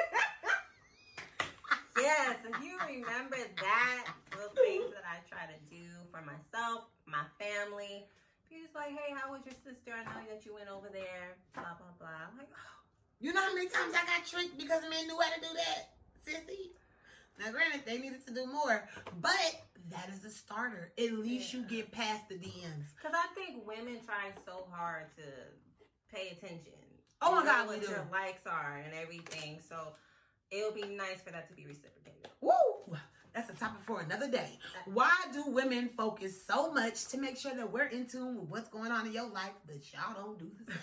Yes, 1.96 2.36
if 2.48 2.64
you 2.64 2.78
remember 2.86 3.36
that, 3.60 4.06
those 4.32 4.50
things 4.56 4.90
that 4.94 5.04
I 5.04 5.20
try 5.28 5.44
to 5.44 5.58
do 5.68 5.84
for 6.10 6.22
myself, 6.22 6.84
my 7.06 7.24
family. 7.38 8.06
You're 8.52 8.68
just 8.68 8.76
like, 8.76 8.92
hey, 8.92 9.16
how 9.16 9.32
was 9.32 9.40
your 9.48 9.56
sister? 9.64 9.96
I 9.96 10.04
know 10.04 10.28
that 10.28 10.44
you 10.44 10.52
went 10.52 10.68
over 10.68 10.92
there, 10.92 11.40
blah, 11.56 11.72
blah, 11.80 11.96
blah. 11.96 12.28
I'm 12.28 12.36
like, 12.36 12.52
oh, 12.52 12.76
You 13.16 13.32
know 13.32 13.40
how 13.40 13.54
many 13.54 13.72
times 13.72 13.96
I 13.96 14.04
got 14.04 14.28
tricked 14.28 14.60
because 14.60 14.84
men 14.92 15.08
knew 15.08 15.16
how 15.16 15.32
to 15.32 15.40
do 15.40 15.48
that? 15.56 15.96
sissy. 16.22 16.76
Now, 17.40 17.50
granted, 17.50 17.82
they 17.86 17.98
needed 17.98 18.24
to 18.26 18.34
do 18.34 18.46
more, 18.46 18.86
but 19.20 19.52
that 19.90 20.10
is 20.12 20.24
a 20.24 20.30
starter. 20.30 20.92
At 20.98 21.12
least 21.12 21.52
you 21.52 21.62
get 21.62 21.90
past 21.90 22.28
the 22.28 22.34
DMs. 22.36 22.92
Because 22.94 23.16
I 23.16 23.26
think 23.34 23.66
women 23.66 23.98
try 24.04 24.30
so 24.44 24.66
hard 24.70 25.06
to 25.16 26.14
pay 26.14 26.28
attention. 26.28 26.72
Oh 27.20 27.36
my 27.36 27.44
God, 27.44 27.66
what 27.68 27.82
your 27.82 28.06
likes 28.12 28.46
are 28.46 28.82
and 28.84 28.92
everything. 28.94 29.58
So 29.66 29.76
it 30.50 30.64
would 30.64 30.80
be 30.80 30.94
nice 30.94 31.22
for 31.24 31.30
that 31.32 31.48
to 31.48 31.54
be 31.54 31.66
reciprocated. 31.66 32.28
Woo! 32.40 32.52
That's 33.34 33.48
a 33.48 33.54
topic 33.54 33.80
for 33.86 34.00
another 34.00 34.28
day. 34.30 34.58
Why 34.84 35.10
do 35.32 35.44
women 35.46 35.88
focus 35.96 36.42
so 36.46 36.70
much 36.72 37.06
to 37.06 37.18
make 37.18 37.38
sure 37.38 37.54
that 37.54 37.70
we're 37.72 37.86
in 37.86 38.06
tune 38.06 38.36
with 38.38 38.48
what's 38.50 38.68
going 38.68 38.92
on 38.92 39.06
in 39.06 39.12
your 39.12 39.28
life, 39.30 39.52
but 39.66 39.76
y'all 39.92 40.14
don't 40.14 40.38
do 40.38 40.50
the 40.66 40.72
same? 40.72 40.82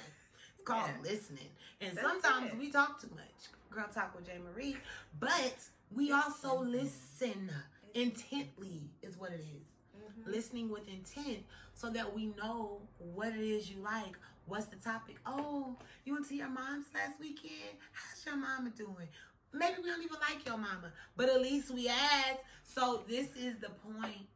It's 0.55 0.63
called 0.65 0.89
Yeah. 0.89 1.11
listening. 1.11 1.49
And 1.79 1.95
That's 1.95 2.07
sometimes 2.07 2.53
it. 2.53 2.57
we 2.59 2.71
talk 2.71 2.99
too 2.99 3.09
much. 3.15 3.49
Girl 3.69 3.85
talk 3.93 4.15
with 4.15 4.25
J. 4.25 4.39
Marie. 4.39 4.77
But 5.19 5.55
we 5.91 6.11
also 6.11 6.59
listen 6.59 7.51
intently, 7.93 8.89
is 9.03 9.15
what 9.17 9.31
it 9.31 9.41
is. 9.41 10.01
Mm-hmm. 10.01 10.31
Listening 10.31 10.69
with 10.69 10.87
intent 10.87 11.43
so 11.75 11.89
that 11.91 12.15
we 12.15 12.27
know 12.41 12.81
what 12.97 13.29
it 13.33 13.41
is 13.41 13.69
you 13.69 13.79
like. 13.83 14.17
What's 14.47 14.65
the 14.65 14.77
topic? 14.77 15.17
Oh, 15.27 15.77
you 16.03 16.13
went 16.13 16.27
to 16.29 16.35
your 16.35 16.49
mom's 16.49 16.87
last 16.95 17.19
weekend? 17.19 17.77
How's 17.91 18.25
your 18.25 18.35
mama 18.37 18.71
doing? 18.71 19.07
Maybe 19.51 19.75
we 19.81 19.89
don't 19.89 20.03
even 20.03 20.17
like 20.21 20.45
your 20.45 20.57
mama, 20.57 20.91
but 21.17 21.29
at 21.29 21.41
least 21.41 21.71
we 21.71 21.87
asked. 21.87 22.43
So 22.63 23.03
this 23.07 23.35
is 23.35 23.57
the 23.57 23.69
point. 23.69 24.27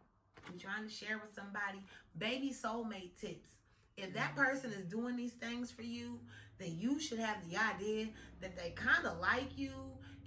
I'm 0.48 0.58
trying 0.58 0.84
to 0.84 0.94
share 0.94 1.18
with 1.18 1.36
somebody 1.36 1.80
baby 2.18 2.52
soulmate 2.52 3.20
tips. 3.20 3.50
If 3.96 4.14
that 4.14 4.32
mm-hmm. 4.32 4.44
person 4.44 4.72
is 4.74 4.86
doing 4.86 5.16
these 5.16 5.34
things 5.34 5.72
for 5.72 5.84
you, 5.84 6.20
then 6.58 6.76
you 6.78 7.00
should 7.00 7.20
have 7.20 7.38
the 7.50 7.58
idea 7.58 8.08
that 8.42 8.56
they 8.58 8.72
kind 8.72 9.06
of 9.06 9.20
like 9.20 9.58
you, 9.58 9.74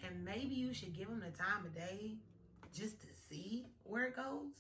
and 0.05 0.25
maybe 0.25 0.55
you 0.55 0.73
should 0.73 0.95
give 0.95 1.09
them 1.09 1.21
the 1.21 1.37
time 1.37 1.67
of 1.67 1.75
day 1.75 2.15
just 2.73 3.01
to 3.01 3.07
see 3.29 3.67
where 3.85 4.07
it 4.07 4.17
goes. 4.17 4.55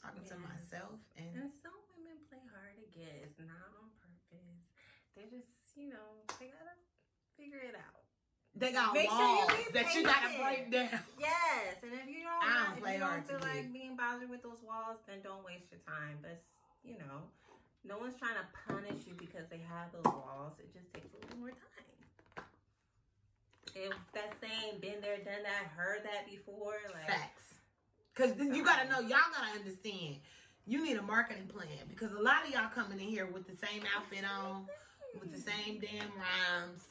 Talking 0.00 0.24
to 0.32 0.36
myself 0.40 0.96
and 1.18 1.28
And 1.36 1.50
some 1.60 1.76
women 1.92 2.16
play 2.32 2.40
hard 2.48 2.72
to 2.80 2.88
get. 2.96 3.20
It's 3.20 3.36
not 3.36 3.68
on 3.76 3.92
purpose. 4.00 4.64
They 5.12 5.28
just, 5.28 5.76
you 5.76 5.92
know, 5.92 6.24
they 6.40 6.48
gotta 6.48 6.76
figure 7.36 7.60
it 7.60 7.76
out. 7.76 7.99
They 8.56 8.72
got 8.72 8.94
Make 8.94 9.08
sure 9.08 9.18
you 9.18 9.46
walls 9.46 9.64
be 9.66 9.72
that 9.72 9.94
you 9.94 10.02
gotta 10.02 10.30
break 10.38 10.70
down. 10.72 11.00
Yes, 11.18 11.78
and 11.82 11.92
if 11.94 12.06
you 12.08 12.26
don't, 12.26 12.42
I 12.42 12.66
don't 12.66 12.76
if 12.76 12.82
play 12.82 12.94
you 12.94 13.00
don't 13.00 13.26
feel 13.26 13.40
like 13.40 13.72
being 13.72 13.96
bothered 13.96 14.28
with 14.28 14.42
those 14.42 14.58
walls, 14.66 14.98
then 15.06 15.22
don't 15.22 15.44
waste 15.44 15.70
your 15.70 15.80
time. 15.86 16.18
But 16.20 16.42
you 16.82 16.98
know, 16.98 17.30
no 17.86 17.98
one's 17.98 18.18
trying 18.18 18.36
to 18.36 18.46
punish 18.66 19.06
you 19.06 19.14
because 19.14 19.48
they 19.48 19.62
have 19.70 19.92
those 19.94 20.04
walls. 20.04 20.58
It 20.58 20.74
just 20.74 20.92
takes 20.92 21.06
a 21.14 21.18
little 21.24 21.38
more 21.38 21.54
time. 21.54 22.44
If 23.74 23.94
that 24.14 24.34
saying 24.42 24.82
"been 24.82 25.00
there, 25.00 25.22
done 25.22 25.46
that," 25.46 25.70
heard 25.76 26.02
that 26.04 26.26
before, 26.26 26.74
like 26.92 27.06
Facts. 27.06 27.54
Because 28.10 28.36
you 28.36 28.64
gotta 28.64 28.88
know, 28.88 29.00
y'all 29.00 29.30
gotta 29.30 29.56
understand. 29.56 30.16
You 30.66 30.84
need 30.84 30.96
a 30.98 31.02
marketing 31.02 31.46
plan 31.46 31.86
because 31.88 32.12
a 32.12 32.20
lot 32.20 32.44
of 32.44 32.50
y'all 32.52 32.68
coming 32.74 33.00
in 33.00 33.06
here 33.06 33.26
with 33.26 33.46
the 33.46 33.56
same 33.56 33.82
outfit 33.96 34.24
on, 34.26 34.66
with 35.18 35.32
the 35.32 35.38
same 35.38 35.80
damn 35.80 36.10
rhymes, 36.18 36.82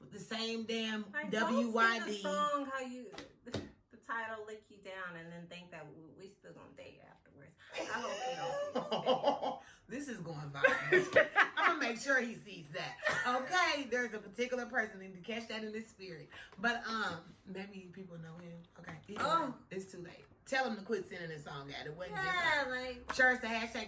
with 0.00 0.12
the 0.12 0.18
same 0.18 0.64
damn 0.64 1.04
Like, 1.12 1.30
don't 1.30 1.48
sing 1.54 1.68
a 1.68 1.72
WYD. 1.72 2.22
song 2.22 2.68
how 2.72 2.80
you 2.84 3.06
the 3.52 3.60
title 4.06 4.44
lick 4.46 4.62
you 4.68 4.76
down 4.84 5.16
and 5.18 5.30
then 5.32 5.46
think 5.48 5.70
that 5.70 5.86
we, 5.86 6.02
we 6.18 6.28
still 6.28 6.52
gonna 6.52 6.66
date 6.76 7.00
afterwards. 7.08 7.52
I 7.78 8.00
hope 8.00 8.12
you 8.30 8.36
don't 8.36 9.52
see 9.52 9.56
this 9.88 10.08
this 10.08 10.08
is 10.08 10.18
going 10.20 10.50
viral. 10.52 11.26
I'm 11.56 11.78
gonna 11.78 11.88
make 11.92 12.00
sure 12.00 12.20
he 12.20 12.34
sees 12.34 12.66
that. 12.74 12.96
Okay, 13.36 13.86
there's 13.90 14.14
a 14.14 14.18
particular 14.18 14.66
person 14.66 15.00
need 15.00 15.14
to 15.14 15.20
catch 15.32 15.48
that 15.48 15.62
in 15.64 15.72
his 15.72 15.86
spirit. 15.86 16.28
But 16.60 16.82
um, 16.88 17.16
maybe 17.46 17.88
people 17.92 18.16
know 18.18 18.34
him. 18.42 18.54
Okay, 18.80 19.16
Oh. 19.20 19.54
it's 19.70 19.90
too 19.90 19.98
late. 19.98 20.24
Tell 20.46 20.64
him 20.68 20.76
to 20.76 20.82
quit 20.82 21.08
sending 21.08 21.28
this 21.28 21.44
song 21.44 21.68
out. 21.78 21.86
It 21.86 21.94
wasn't 21.96 22.16
Yeah, 22.16 22.64
her. 22.64 22.70
like 22.70 23.12
Sure, 23.14 23.30
it's 23.32 23.40
the 23.40 23.46
hashtag. 23.46 23.86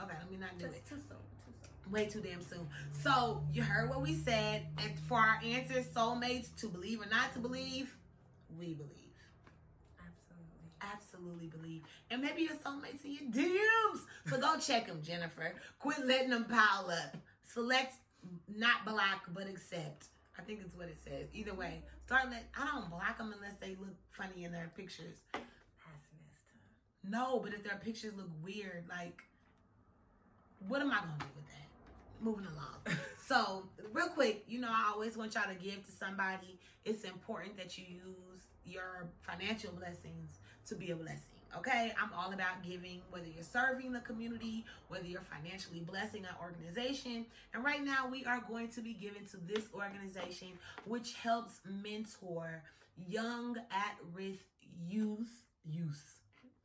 Okay, 0.00 0.14
let 0.20 0.30
me 0.30 0.36
not 0.36 0.56
do 0.58 0.66
it. 0.66 0.74
it's 0.76 0.88
soon. 0.88 0.98
Too 0.98 1.04
soon. 1.08 1.16
Way 1.90 2.06
too 2.06 2.20
damn 2.20 2.42
soon. 2.42 2.68
So 3.02 3.42
you 3.52 3.62
heard 3.62 3.88
what 3.88 4.02
we 4.02 4.14
said, 4.14 4.66
and 4.78 4.98
for 5.00 5.18
our 5.18 5.40
answers, 5.44 5.86
soulmates 5.86 6.54
to 6.60 6.68
believe 6.68 7.00
or 7.00 7.06
not 7.08 7.32
to 7.34 7.38
believe, 7.38 7.96
we 8.58 8.74
believe, 8.74 8.94
Absolutely. 9.98 10.70
absolutely 10.80 11.46
believe, 11.48 11.82
and 12.10 12.22
maybe 12.22 12.42
your 12.42 12.54
soulmates 12.54 13.04
in 13.04 13.12
your 13.12 13.30
DMs. 13.30 14.00
So 14.28 14.38
go 14.40 14.58
check 14.60 14.86
them, 14.86 15.00
Jennifer. 15.02 15.54
Quit 15.78 16.06
letting 16.06 16.30
them 16.30 16.44
pile 16.44 16.90
up. 16.90 17.16
Select 17.42 17.94
not 18.54 18.84
block 18.84 19.28
but 19.32 19.46
accept. 19.48 20.06
I 20.38 20.42
think 20.42 20.60
it's 20.64 20.74
what 20.74 20.88
it 20.88 20.98
says. 21.02 21.26
Either 21.32 21.54
way, 21.54 21.82
start 22.06 22.30
let. 22.30 22.44
I 22.56 22.66
don't 22.66 22.90
block 22.90 23.18
them 23.18 23.34
unless 23.34 23.56
they 23.60 23.76
look 23.80 23.94
funny 24.10 24.44
in 24.44 24.52
their 24.52 24.70
pictures. 24.76 25.16
That's 25.32 25.44
messed 26.22 26.48
up. 26.52 27.10
No, 27.10 27.40
but 27.42 27.52
if 27.54 27.64
their 27.64 27.78
pictures 27.82 28.14
look 28.16 28.30
weird, 28.42 28.84
like, 28.88 29.20
what 30.68 30.80
am 30.80 30.90
I 30.92 30.96
gonna 31.00 31.16
do 31.18 31.26
with 31.36 31.46
that? 31.48 31.67
Moving 32.20 32.46
along. 32.46 32.98
so, 33.26 33.64
real 33.92 34.08
quick, 34.08 34.44
you 34.48 34.60
know, 34.60 34.70
I 34.70 34.90
always 34.92 35.16
want 35.16 35.34
y'all 35.34 35.44
to 35.48 35.54
give 35.54 35.84
to 35.86 35.92
somebody. 35.92 36.58
It's 36.84 37.04
important 37.04 37.56
that 37.56 37.78
you 37.78 37.84
use 37.84 38.40
your 38.64 39.08
financial 39.22 39.72
blessings 39.72 40.38
to 40.66 40.74
be 40.74 40.90
a 40.90 40.96
blessing. 40.96 41.38
Okay, 41.56 41.92
I'm 42.00 42.10
all 42.12 42.32
about 42.32 42.62
giving, 42.62 43.00
whether 43.10 43.26
you're 43.26 43.42
serving 43.42 43.92
the 43.92 44.00
community, 44.00 44.66
whether 44.88 45.06
you're 45.06 45.22
financially 45.22 45.80
blessing 45.80 46.24
an 46.24 46.34
organization. 46.42 47.24
And 47.54 47.64
right 47.64 47.82
now, 47.82 48.06
we 48.10 48.24
are 48.26 48.42
going 48.48 48.68
to 48.68 48.80
be 48.82 48.92
giving 48.92 49.24
to 49.30 49.38
this 49.38 49.64
organization, 49.74 50.48
which 50.84 51.14
helps 51.14 51.60
mentor 51.64 52.62
young 53.08 53.56
at 53.70 53.96
risk 54.12 54.44
youth. 54.86 55.44
Youth. 55.64 56.20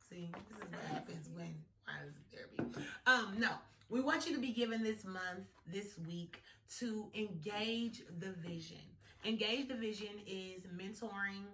See, 0.10 0.30
this 0.50 0.58
is 0.58 0.72
what 0.72 0.94
happens 0.94 1.30
when 1.36 1.56
why 1.86 1.94
is 2.08 2.16
therapy? 2.32 2.88
Um, 3.06 3.36
no. 3.40 3.50
We 3.94 4.02
want 4.02 4.26
you 4.26 4.34
to 4.34 4.42
be 4.42 4.52
given 4.52 4.82
this 4.82 5.06
month, 5.06 5.46
this 5.72 6.00
week, 6.08 6.42
to 6.80 7.12
engage 7.14 8.02
the 8.18 8.32
vision. 8.32 8.82
Engage 9.24 9.68
the 9.68 9.76
vision 9.76 10.10
is 10.26 10.64
mentoring 10.76 11.46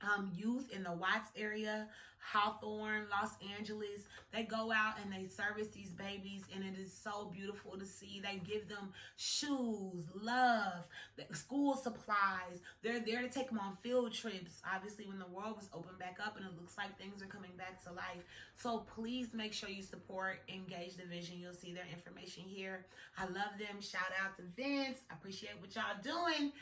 um, 0.00 0.30
youth 0.32 0.70
in 0.70 0.84
the 0.84 0.92
Watts 0.92 1.30
area, 1.36 1.88
Hawthorne, 2.32 3.06
Los 3.10 3.32
Angeles. 3.56 4.06
They 4.32 4.42
go 4.42 4.72
out 4.72 4.94
and 5.02 5.12
they 5.12 5.28
service 5.28 5.68
these 5.68 5.90
babies, 5.90 6.42
and 6.54 6.64
it 6.64 6.78
is 6.80 6.92
so 6.92 7.30
beautiful 7.32 7.78
to 7.78 7.86
see. 7.86 8.20
They 8.22 8.40
give 8.44 8.68
them 8.68 8.92
shoes, 9.16 10.04
love, 10.14 10.88
school 11.32 11.76
supplies. 11.76 12.60
They're 12.82 13.00
there 13.00 13.22
to 13.22 13.28
take 13.28 13.50
them 13.50 13.58
on 13.58 13.76
field 13.82 14.12
trips. 14.12 14.62
Obviously, 14.74 15.06
when 15.06 15.18
the 15.18 15.26
world 15.26 15.56
was 15.56 15.68
opened 15.72 15.98
back 15.98 16.18
up 16.24 16.36
and 16.36 16.46
it 16.46 16.52
looks 16.58 16.76
like 16.76 16.98
things 16.98 17.22
are 17.22 17.26
coming 17.26 17.52
back 17.56 17.82
to 17.84 17.92
life. 17.92 18.24
So 18.56 18.84
please 18.94 19.28
make 19.34 19.52
sure 19.52 19.68
you 19.68 19.82
support 19.82 20.40
Engage 20.48 20.96
the 20.96 21.04
Vision. 21.04 21.38
You'll 21.38 21.52
see 21.52 21.72
their 21.74 21.86
information 21.92 22.44
here. 22.44 22.86
I 23.18 23.24
love 23.26 23.58
them. 23.58 23.80
Shout 23.80 24.10
out 24.24 24.36
to 24.36 24.42
Vince. 24.56 24.98
I 25.10 25.14
appreciate 25.14 25.60
what 25.60 25.74
y'all 25.74 25.84
doing. 26.02 26.52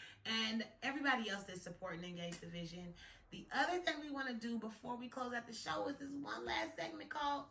And 0.45 0.65
everybody 0.83 1.31
else 1.31 1.45
that's 1.45 1.63
supporting 1.63 2.05
Engage 2.05 2.41
the 2.41 2.47
Vision. 2.47 2.95
The 3.31 3.47
other 3.57 3.79
thing 3.79 3.95
we 4.03 4.11
want 4.11 4.29
to 4.29 4.35
do 4.35 4.59
before 4.59 4.95
we 4.95 5.09
close 5.09 5.33
out 5.33 5.47
the 5.47 5.52
show 5.55 5.89
is 5.89 5.97
this 5.97 6.09
one 6.21 6.47
last 6.47 6.77
segment 6.77 7.11
called 7.11 7.45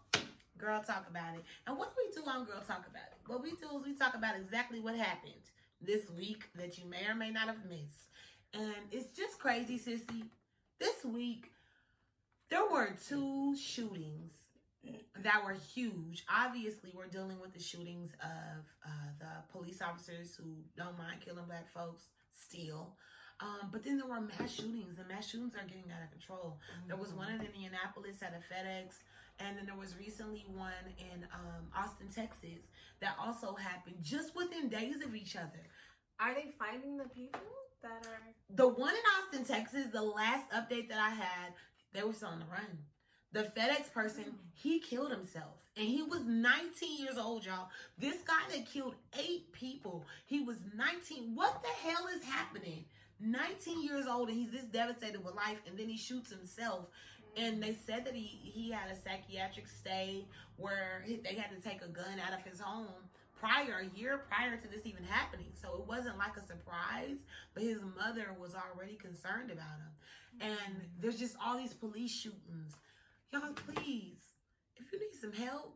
Girl 0.58 0.82
Talk 0.86 1.08
About 1.10 1.36
It. 1.36 1.44
And 1.68 1.78
what 1.78 1.96
do 1.96 2.02
we 2.06 2.14
do 2.14 2.28
on 2.30 2.46
Girl 2.46 2.62
Talk 2.66 2.86
About 2.90 3.10
It? 3.12 3.18
What 3.28 3.44
we 3.44 3.52
do 3.52 3.78
is 3.78 3.86
we 3.86 3.96
talk 3.96 4.16
about 4.16 4.36
exactly 4.36 4.80
what 4.80 4.96
happened 4.96 5.34
this 5.82 6.10
week 6.16 6.44
that 6.56 6.78
you 6.78 6.86
may 6.86 7.06
or 7.08 7.16
may 7.16 7.32
not 7.32 7.48
have 7.48 7.66
missed. 7.68 8.10
And 8.54 8.74
it's 8.92 9.16
just 9.16 9.40
crazy, 9.40 9.80
sissy. 9.80 10.24
This 10.80 11.06
week, 11.06 11.52
there 12.50 12.68
were 12.70 12.96
two 13.08 13.56
shootings 13.56 14.34
that 15.24 15.44
were 15.46 15.54
huge. 15.54 16.26
Obviously, 16.30 16.92
we're 16.96 17.08
dealing 17.08 17.40
with 17.40 17.54
the 17.54 17.62
shootings 17.62 18.12
of 18.22 18.66
uh, 18.86 19.10
the 19.20 19.52
police 19.52 19.82
officers 19.82 20.36
who 20.36 20.58
don't 20.76 20.98
mind 20.98 21.22
killing 21.24 21.46
black 21.46 21.72
folks 21.72 22.04
still. 22.32 22.96
Um, 23.42 23.70
but 23.72 23.84
then 23.84 23.98
there 23.98 24.08
were 24.08 24.22
mass 24.22 24.54
shootings, 24.54 24.98
The 24.98 25.06
mass 25.06 25.28
shootings 25.28 25.56
are 25.56 25.66
getting 25.66 25.92
out 25.92 26.04
of 26.04 26.12
control. 26.12 26.60
There 26.88 26.96
was 26.96 27.12
one 27.14 27.30
in 27.30 27.42
Indianapolis 27.42 28.22
at 28.22 28.38
a 28.38 28.54
FedEx, 28.54 29.02
and 29.40 29.58
then 29.58 29.66
there 29.66 29.76
was 29.76 29.96
recently 29.98 30.46
one 30.54 30.86
in 31.00 31.26
um, 31.34 31.66
Austin, 31.76 32.08
Texas, 32.14 32.70
that 33.00 33.16
also 33.20 33.56
happened 33.56 33.96
just 34.02 34.36
within 34.36 34.70
days 34.70 35.02
of 35.04 35.16
each 35.16 35.36
other. 35.36 35.66
Are 36.20 36.36
they 36.36 36.54
finding 36.60 36.98
the 36.98 37.10
people 37.10 37.42
that 37.82 38.06
are? 38.06 38.22
The 38.56 38.68
one 38.68 38.94
in 38.94 39.02
Austin, 39.18 39.44
Texas, 39.44 39.88
the 39.92 40.04
last 40.04 40.50
update 40.52 40.90
that 40.90 41.00
I 41.00 41.10
had, 41.10 41.54
they 41.94 42.04
were 42.04 42.14
still 42.14 42.30
on 42.30 42.40
the 42.40 42.46
run. 42.46 42.86
The 43.34 43.52
FedEx 43.60 43.92
person, 43.92 44.26
he 44.54 44.80
killed 44.80 45.10
himself. 45.12 45.56
And 45.78 45.88
he 45.88 46.04
was 46.04 46.22
19 46.26 47.00
years 47.00 47.18
old, 47.18 47.46
y'all. 47.46 47.70
This 47.98 48.18
guy 48.28 48.56
that 48.56 48.70
killed 48.70 48.96
eight 49.18 49.54
people, 49.54 50.06
he 50.26 50.42
was 50.42 50.58
19. 50.76 51.34
What 51.34 51.64
the 51.64 51.90
hell 51.90 52.08
is 52.14 52.24
happening? 52.26 52.86
19 53.22 53.84
years 53.84 54.06
old 54.08 54.30
and 54.30 54.38
he's 54.38 54.52
this 54.52 54.64
devastated 54.66 55.24
with 55.24 55.36
life 55.36 55.58
and 55.68 55.78
then 55.78 55.88
he 55.88 55.98
shoots 55.98 56.32
himself 56.32 56.88
and 57.38 57.62
they 57.62 57.74
said 57.74 58.04
that 58.06 58.14
he 58.16 58.26
he 58.26 58.72
had 58.72 58.90
a 58.92 58.96
psychiatric 58.96 59.68
stay 59.68 60.26
where 60.58 61.04
he, 61.06 61.18
they 61.18 61.36
had 61.36 61.50
to 61.56 61.62
take 61.62 61.82
a 61.82 61.88
gun 61.88 62.20
out 62.26 62.34
of 62.38 62.44
his 62.46 62.60
home 62.60 62.88
prior 63.40 63.84
a 63.86 63.98
year 64.00 64.26
prior 64.30 64.58
to 64.58 64.68
this 64.68 64.86
even 64.86 65.04
happening 65.04 65.52
so 65.54 65.74
it 65.76 65.88
wasn't 65.88 66.18
like 66.18 66.36
a 66.38 66.46
surprise 66.46 67.18
but 67.54 67.64
his 67.64 67.80
mother 67.98 68.36
was 68.40 68.54
already 68.56 68.96
concerned 68.96 69.52
about 69.52 69.78
him 69.80 69.92
and 70.40 70.82
there's 71.00 71.18
just 71.20 71.36
all 71.44 71.58
these 71.58 71.74
police 71.74 72.10
shootings. 72.12 72.74
Y'all, 73.34 73.52
please, 73.54 74.22
if 74.78 74.92
you 74.92 74.98
need 75.00 75.14
some 75.20 75.34
help, 75.34 75.76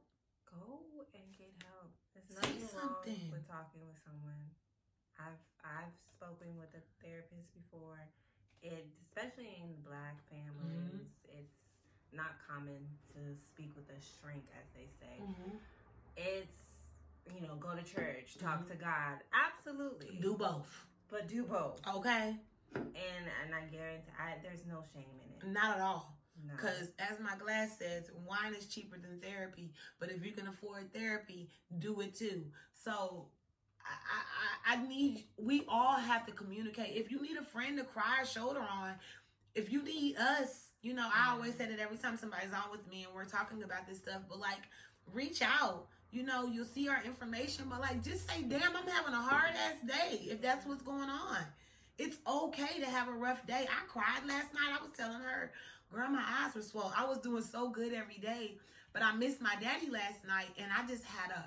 Go 0.49 0.79
and 1.13 1.23
get 1.37 1.51
help. 1.67 1.91
There's 2.15 2.25
Say 2.31 2.55
nothing 2.55 2.79
wrong 2.79 2.95
something. 3.03 3.31
with 3.31 3.45
talking 3.47 3.83
with 3.83 3.99
someone. 4.07 4.39
I've 5.19 5.35
I've 5.65 5.93
spoken 6.05 6.53
with 6.57 6.69
a 6.77 6.83
therapist 7.03 7.49
before. 7.57 7.99
It 8.61 8.85
especially 9.01 9.57
in 9.61 9.73
black 9.85 10.21
families, 10.29 11.01
Mm-hmm. 11.01 11.39
it's 11.41 11.81
not 12.13 12.37
common 12.47 12.85
to 13.13 13.19
speak 13.37 13.73
with 13.75 13.89
a 13.89 13.99
shrink, 13.99 14.45
as 14.57 14.65
they 14.73 14.87
say. 15.01 15.17
Mm-hmm. 15.21 15.57
It's 16.17 16.61
you 17.33 17.41
know, 17.41 17.55
go 17.55 17.73
to 17.75 17.83
church, 17.83 18.37
talk 18.39 18.67
to 18.69 18.75
God. 18.75 19.17
Absolutely. 19.33 20.07
Mm-hmm. 20.07 20.21
do 20.21 20.33
both. 20.37 20.85
but 21.09 21.27
do 21.27 21.43
both. 21.43 21.81
Okay, 21.95 22.35
And 22.75 23.25
and 23.43 23.53
I 23.55 23.65
guarantee 23.71 24.11
I, 24.19 24.35
there's 24.43 24.65
no 24.67 24.83
shame 24.93 25.05
in 25.25 25.47
it. 25.49 25.53
not 25.53 25.75
at 25.77 25.81
all. 25.81 26.17
No. 26.45 26.53
Because 26.55 26.91
as 26.99 27.19
my 27.19 27.35
glass 27.37 27.77
says, 27.79 28.11
wine 28.27 28.53
is 28.53 28.65
cheaper 28.67 28.97
than 28.97 29.19
therapy. 29.21 29.71
But 29.99 30.11
if 30.11 30.25
you 30.25 30.31
can 30.33 30.47
afford 30.47 30.93
therapy, 30.93 31.49
do 31.79 32.01
it 32.01 32.13
too. 32.13 32.45
So 32.73 33.27
I, 33.81 33.93
I, 34.65 34.77
need, 34.87 35.25
we 35.37 35.63
all 35.67 35.95
have 35.95 36.25
to 36.25 36.31
communicate. 36.31 36.95
If 36.95 37.11
you 37.11 37.21
need 37.21 37.37
a 37.37 37.43
friend 37.43 37.77
to 37.77 37.83
cry 37.83 38.21
a 38.23 38.25
shoulder 38.25 38.59
on, 38.59 38.93
if 39.53 39.71
you 39.71 39.83
need 39.83 40.17
us, 40.17 40.69
you 40.81 40.93
know, 40.93 41.07
I 41.13 41.31
always 41.31 41.51
mm-hmm. 41.51 41.63
say 41.63 41.69
that 41.69 41.79
every 41.79 41.97
time 41.97 42.17
somebody's 42.17 42.53
on 42.53 42.71
with 42.71 42.87
me 42.89 43.05
and 43.05 43.13
we're 43.13 43.25
talking 43.25 43.63
about 43.63 43.87
this 43.87 43.99
stuff, 43.99 44.21
but 44.27 44.39
like, 44.39 44.61
reach 45.13 45.41
out. 45.41 45.87
You 46.11 46.23
know, 46.23 46.45
you'll 46.45 46.65
see 46.65 46.87
our 46.87 47.01
information, 47.03 47.65
but 47.69 47.81
like, 47.81 48.03
just 48.03 48.29
say, 48.29 48.41
damn, 48.47 48.75
I'm 48.75 48.87
having 48.87 49.13
a 49.13 49.21
hard 49.21 49.51
ass 49.51 49.81
day 49.85 50.19
if 50.29 50.41
that's 50.41 50.65
what's 50.65 50.81
going 50.81 51.09
on. 51.09 51.37
It's 51.97 52.17
okay 52.27 52.79
to 52.79 52.85
have 52.85 53.07
a 53.07 53.13
rough 53.13 53.45
day. 53.47 53.67
I 53.69 53.87
cried 53.87 54.27
last 54.27 54.53
night. 54.53 54.77
I 54.77 54.81
was 54.81 54.91
telling 54.97 55.21
her, 55.21 55.51
girl, 55.91 56.09
my 56.09 56.23
eyes 56.23 56.55
were 56.55 56.61
swollen. 56.61 56.93
I 56.97 57.05
was 57.05 57.19
doing 57.19 57.43
so 57.43 57.69
good 57.69 57.93
every 57.93 58.17
day, 58.17 58.57
but 58.93 59.01
I 59.01 59.13
missed 59.15 59.41
my 59.41 59.55
daddy 59.61 59.89
last 59.89 60.25
night 60.27 60.49
and 60.57 60.71
I 60.71 60.87
just 60.87 61.03
had 61.03 61.31
a 61.31 61.45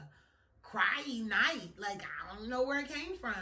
cryy 0.72 1.26
night. 1.26 1.70
Like, 1.78 2.02
I 2.02 2.36
don't 2.36 2.48
know 2.48 2.62
where 2.62 2.80
it 2.80 2.88
came 2.88 3.16
from. 3.18 3.34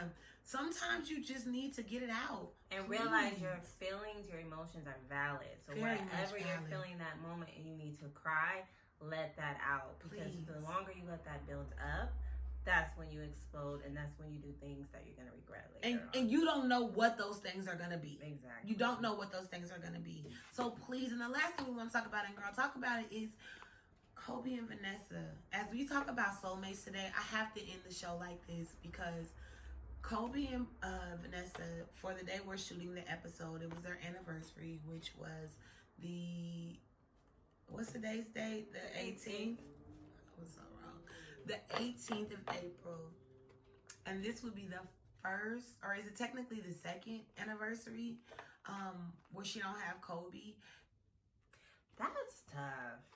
Sometimes 0.45 1.11
you 1.11 1.23
just 1.25 1.47
need 1.47 1.75
to 1.75 1.83
get 1.83 2.03
it 2.03 2.11
out. 2.11 2.51
and 2.71 2.89
realize 2.89 3.35
your 3.41 3.59
feelings, 3.79 4.29
your 4.31 4.41
emotions 4.41 4.87
are 4.87 4.99
valid. 5.09 5.55
So 5.67 5.75
Very 5.75 5.83
much 5.99 6.01
wherever 6.11 6.39
you're 6.39 6.63
feeling 6.71 6.99
that 6.99 7.21
moment 7.23 7.51
and 7.57 7.67
you 7.67 7.75
need 7.77 7.99
to 8.01 8.07
cry, 8.15 8.63
let 9.01 9.37
that 9.37 9.59
out. 9.69 9.99
Because 10.03 10.33
the 10.47 10.61
longer 10.63 10.93
you 10.95 11.03
let 11.09 11.25
that 11.25 11.47
build 11.49 11.67
up, 11.83 12.13
that's 12.65 12.97
when 12.99 13.11
you 13.11 13.21
explode 13.23 13.81
and 13.87 13.97
that's 13.97 14.19
when 14.19 14.33
you 14.33 14.39
do 14.39 14.51
things 14.61 14.87
that 14.93 15.03
you're 15.07 15.15
gonna 15.15 15.35
regret 15.37 15.71
And, 15.83 15.95
later 15.95 16.03
on. 16.15 16.19
and 16.21 16.31
you 16.31 16.45
don't 16.45 16.69
know 16.69 16.83
what 16.87 17.17
those 17.17 17.39
things 17.39 17.69
are 17.69 17.77
going 17.77 17.91
to 17.91 17.97
be. 17.99 18.19
exactly. 18.23 18.71
You 18.71 18.75
don't 18.77 19.01
know 19.01 19.15
what 19.15 19.31
those 19.31 19.47
things 19.47 19.71
are 19.71 19.79
going 19.79 19.95
to 19.95 20.01
be. 20.01 20.27
So 20.53 20.71
please, 20.71 21.13
and 21.13 21.21
the 21.21 21.29
last 21.29 21.55
thing 21.55 21.67
we 21.69 21.75
want 21.77 21.91
to 21.91 21.97
talk 21.97 22.07
about, 22.07 22.27
and 22.27 22.35
girl, 22.35 22.51
talk 22.55 22.75
about 22.75 23.03
it 23.03 23.15
is 23.15 23.31
Kobe 24.27 24.55
and 24.55 24.69
Vanessa. 24.69 25.23
As 25.53 25.67
we 25.71 25.87
talk 25.87 26.11
about 26.11 26.43
soulmates 26.43 26.85
today, 26.85 27.13
I 27.17 27.37
have 27.37 27.55
to 27.55 27.61
end 27.61 27.79
the 27.87 27.95
show 27.95 28.17
like 28.19 28.45
this 28.49 28.75
because 28.83 29.27
Kobe 30.03 30.49
and 30.53 30.67
uh, 30.83 31.15
Vanessa, 31.23 31.63
for 31.95 32.13
the 32.13 32.25
day 32.25 32.41
we're 32.45 32.57
shooting 32.57 32.93
the 32.93 33.09
episode, 33.09 33.63
it 33.63 33.73
was 33.73 33.85
their 33.85 34.01
anniversary, 34.05 34.81
which 34.85 35.13
was 35.17 35.51
the 36.03 36.77
what's 37.69 37.93
today's 37.93 38.27
date? 38.35 38.73
The 38.73 38.99
18th. 38.99 39.59
I 39.59 40.41
was 40.41 40.51
so 40.51 40.63
wrong. 40.75 40.99
The 41.47 41.59
18th 41.77 42.33
of 42.33 42.41
April, 42.51 43.13
and 44.07 44.25
this 44.25 44.43
would 44.43 44.57
be 44.57 44.67
the 44.67 44.81
first, 45.23 45.67
or 45.85 45.95
is 45.95 46.07
it 46.07 46.17
technically 46.17 46.61
the 46.67 46.75
second 46.75 47.21
anniversary, 47.41 48.17
um, 48.69 49.13
where 49.33 49.45
she 49.45 49.61
don't 49.61 49.81
have 49.81 50.01
Kobe. 50.01 50.55
That's 51.97 52.43
tough. 52.53 53.16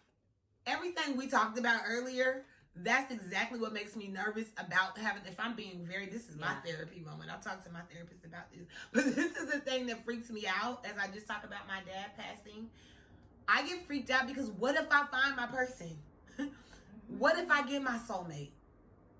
Everything 0.70 1.16
we 1.16 1.26
talked 1.26 1.58
about 1.58 1.82
earlier, 1.88 2.44
that's 2.76 3.12
exactly 3.12 3.58
what 3.58 3.72
makes 3.72 3.96
me 3.96 4.06
nervous 4.08 4.46
about 4.56 4.96
having. 4.96 5.22
If 5.26 5.40
I'm 5.40 5.56
being 5.56 5.84
very, 5.84 6.06
this 6.06 6.28
is 6.28 6.36
my 6.36 6.52
Yeah. 6.64 6.72
therapy 6.72 7.00
moment. 7.00 7.30
I'll 7.30 7.40
talk 7.40 7.64
to 7.64 7.70
my 7.72 7.80
therapist 7.92 8.24
about 8.24 8.50
this, 8.52 8.66
but 8.92 9.04
this 9.16 9.36
is 9.36 9.50
the 9.52 9.58
thing 9.60 9.86
that 9.86 10.04
freaks 10.04 10.30
me 10.30 10.46
out. 10.46 10.86
As 10.86 10.96
I 10.96 11.08
just 11.12 11.26
talked 11.26 11.44
about 11.44 11.66
my 11.66 11.80
dad 11.84 12.12
passing, 12.16 12.70
I 13.48 13.66
get 13.66 13.84
freaked 13.86 14.10
out 14.10 14.28
because 14.28 14.48
what 14.50 14.76
if 14.76 14.86
I 14.90 15.06
find 15.06 15.34
my 15.36 15.46
person? 15.46 15.98
what 17.18 17.36
if 17.38 17.50
I 17.50 17.66
get 17.66 17.82
my 17.82 17.98
soulmate, 18.08 18.52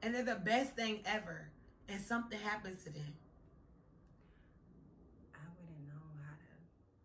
and 0.03 0.15
they're 0.15 0.23
the 0.23 0.37
best 0.37 0.77
thing 0.77 1.01
ever, 1.05 1.49
and 1.89 2.01
something 2.01 2.39
happens 2.39 2.85
to 2.85 2.91
them? 2.91 3.15
I 5.35 5.39
wouldn't 5.59 5.89
know 5.89 6.07
how 6.25 6.35
to. 6.37 6.47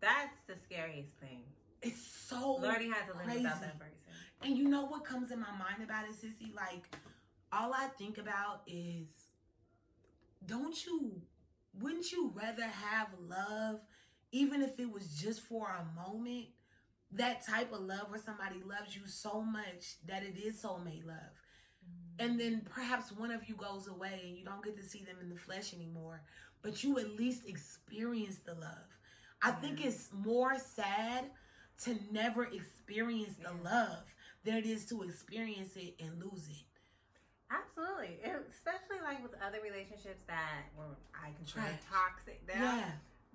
That's 0.00 0.38
the 0.46 0.54
scariest 0.64 1.10
thing. 1.20 1.42
It's 1.82 2.00
so 2.00 2.56
Learning 2.60 2.90
how 2.92 3.04
to 3.06 3.12
live 3.18 3.24
crazy. 3.26 3.42
without 3.42 3.60
that 3.60 3.78
person. 3.78 3.92
And 4.42 4.56
you 4.56 4.68
know 4.68 4.86
what 4.86 5.04
comes 5.04 5.30
in 5.30 5.40
my 5.40 5.50
mind 5.52 5.82
about 5.82 6.04
it, 6.08 6.14
Sissy? 6.14 6.54
Like, 6.54 6.96
all 7.52 7.72
I 7.74 7.88
think 7.98 8.18
about 8.18 8.62
is, 8.66 9.08
don't 10.44 10.84
you, 10.86 11.22
wouldn't 11.80 12.10
you 12.12 12.32
rather 12.34 12.64
have 12.64 13.08
love, 13.28 13.80
even 14.32 14.62
if 14.62 14.78
it 14.78 14.90
was 14.90 15.08
just 15.20 15.40
for 15.40 15.68
a 15.68 15.84
moment? 16.08 16.46
That 17.12 17.46
type 17.46 17.72
of 17.72 17.80
love 17.80 18.10
where 18.10 18.20
somebody 18.22 18.56
loves 18.66 18.96
you 18.96 19.06
so 19.06 19.42
much 19.42 19.96
that 20.06 20.22
it 20.22 20.36
is 20.38 20.62
soulmate 20.62 21.06
love. 21.06 21.16
Mm-hmm. 21.84 22.24
And 22.26 22.40
then 22.40 22.62
perhaps 22.74 23.12
one 23.12 23.30
of 23.30 23.48
you 23.48 23.54
goes 23.56 23.88
away 23.88 24.22
and 24.26 24.36
you 24.36 24.44
don't 24.44 24.64
get 24.64 24.76
to 24.76 24.82
see 24.84 25.04
them 25.04 25.16
in 25.22 25.28
the 25.30 25.36
flesh 25.36 25.74
anymore, 25.74 26.22
but 26.62 26.84
you 26.84 26.98
at 26.98 27.16
least 27.16 27.46
experience 27.48 28.38
the 28.44 28.54
love. 28.54 28.98
I 29.42 29.52
think 29.52 29.84
it's 29.84 30.10
more 30.12 30.58
sad 30.58 31.26
to 31.84 31.96
never 32.10 32.44
experience 32.44 33.36
the 33.36 33.52
Yeah. 33.54 33.62
love 33.62 34.04
than 34.46 34.62
it 34.62 34.66
is 34.66 34.86
to 34.86 35.02
experience 35.02 35.74
it 35.76 35.98
and 35.98 36.22
lose 36.22 36.46
it. 36.48 36.62
Absolutely, 37.50 38.18
especially 38.50 39.02
like 39.02 39.22
with 39.22 39.34
other 39.42 39.58
relationships 39.62 40.22
that 40.26 40.70
were 40.78 40.94
I 41.14 41.30
consider 41.34 41.66
Trash. 41.66 41.82
toxic. 41.90 42.42
Yeah. 42.48 42.94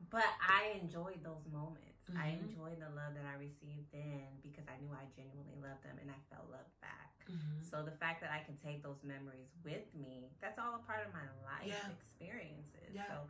But 0.09 0.27
I 0.41 0.79
enjoyed 0.81 1.23
those 1.23 1.45
moments. 1.51 2.03
I 2.17 2.35
Mhm. 2.35 2.49
enjoyed 2.49 2.79
the 2.81 2.89
love 2.89 3.13
that 3.15 3.23
I 3.23 3.35
received 3.39 3.91
then 3.93 4.39
because 4.43 4.67
I 4.67 4.75
knew 4.83 4.91
I 4.91 5.05
genuinely 5.15 5.55
loved 5.61 5.83
them 5.83 5.97
and 5.99 6.11
I 6.11 6.19
felt 6.29 6.49
love 6.49 6.67
back. 6.81 7.23
Mhm. 7.29 7.61
So 7.63 7.83
the 7.83 7.95
fact 7.95 8.19
that 8.21 8.31
I 8.31 8.43
can 8.43 8.57
take 8.57 8.83
those 8.83 9.01
memories 9.03 9.47
with 9.63 9.93
me, 9.93 10.35
that's 10.41 10.59
all 10.59 10.75
a 10.75 10.79
part 10.79 11.05
of 11.07 11.13
my 11.13 11.27
life 11.45 11.67
Yeah. 11.67 11.89
experiences. 11.91 12.91
Yeah. 12.91 13.07
So 13.07 13.29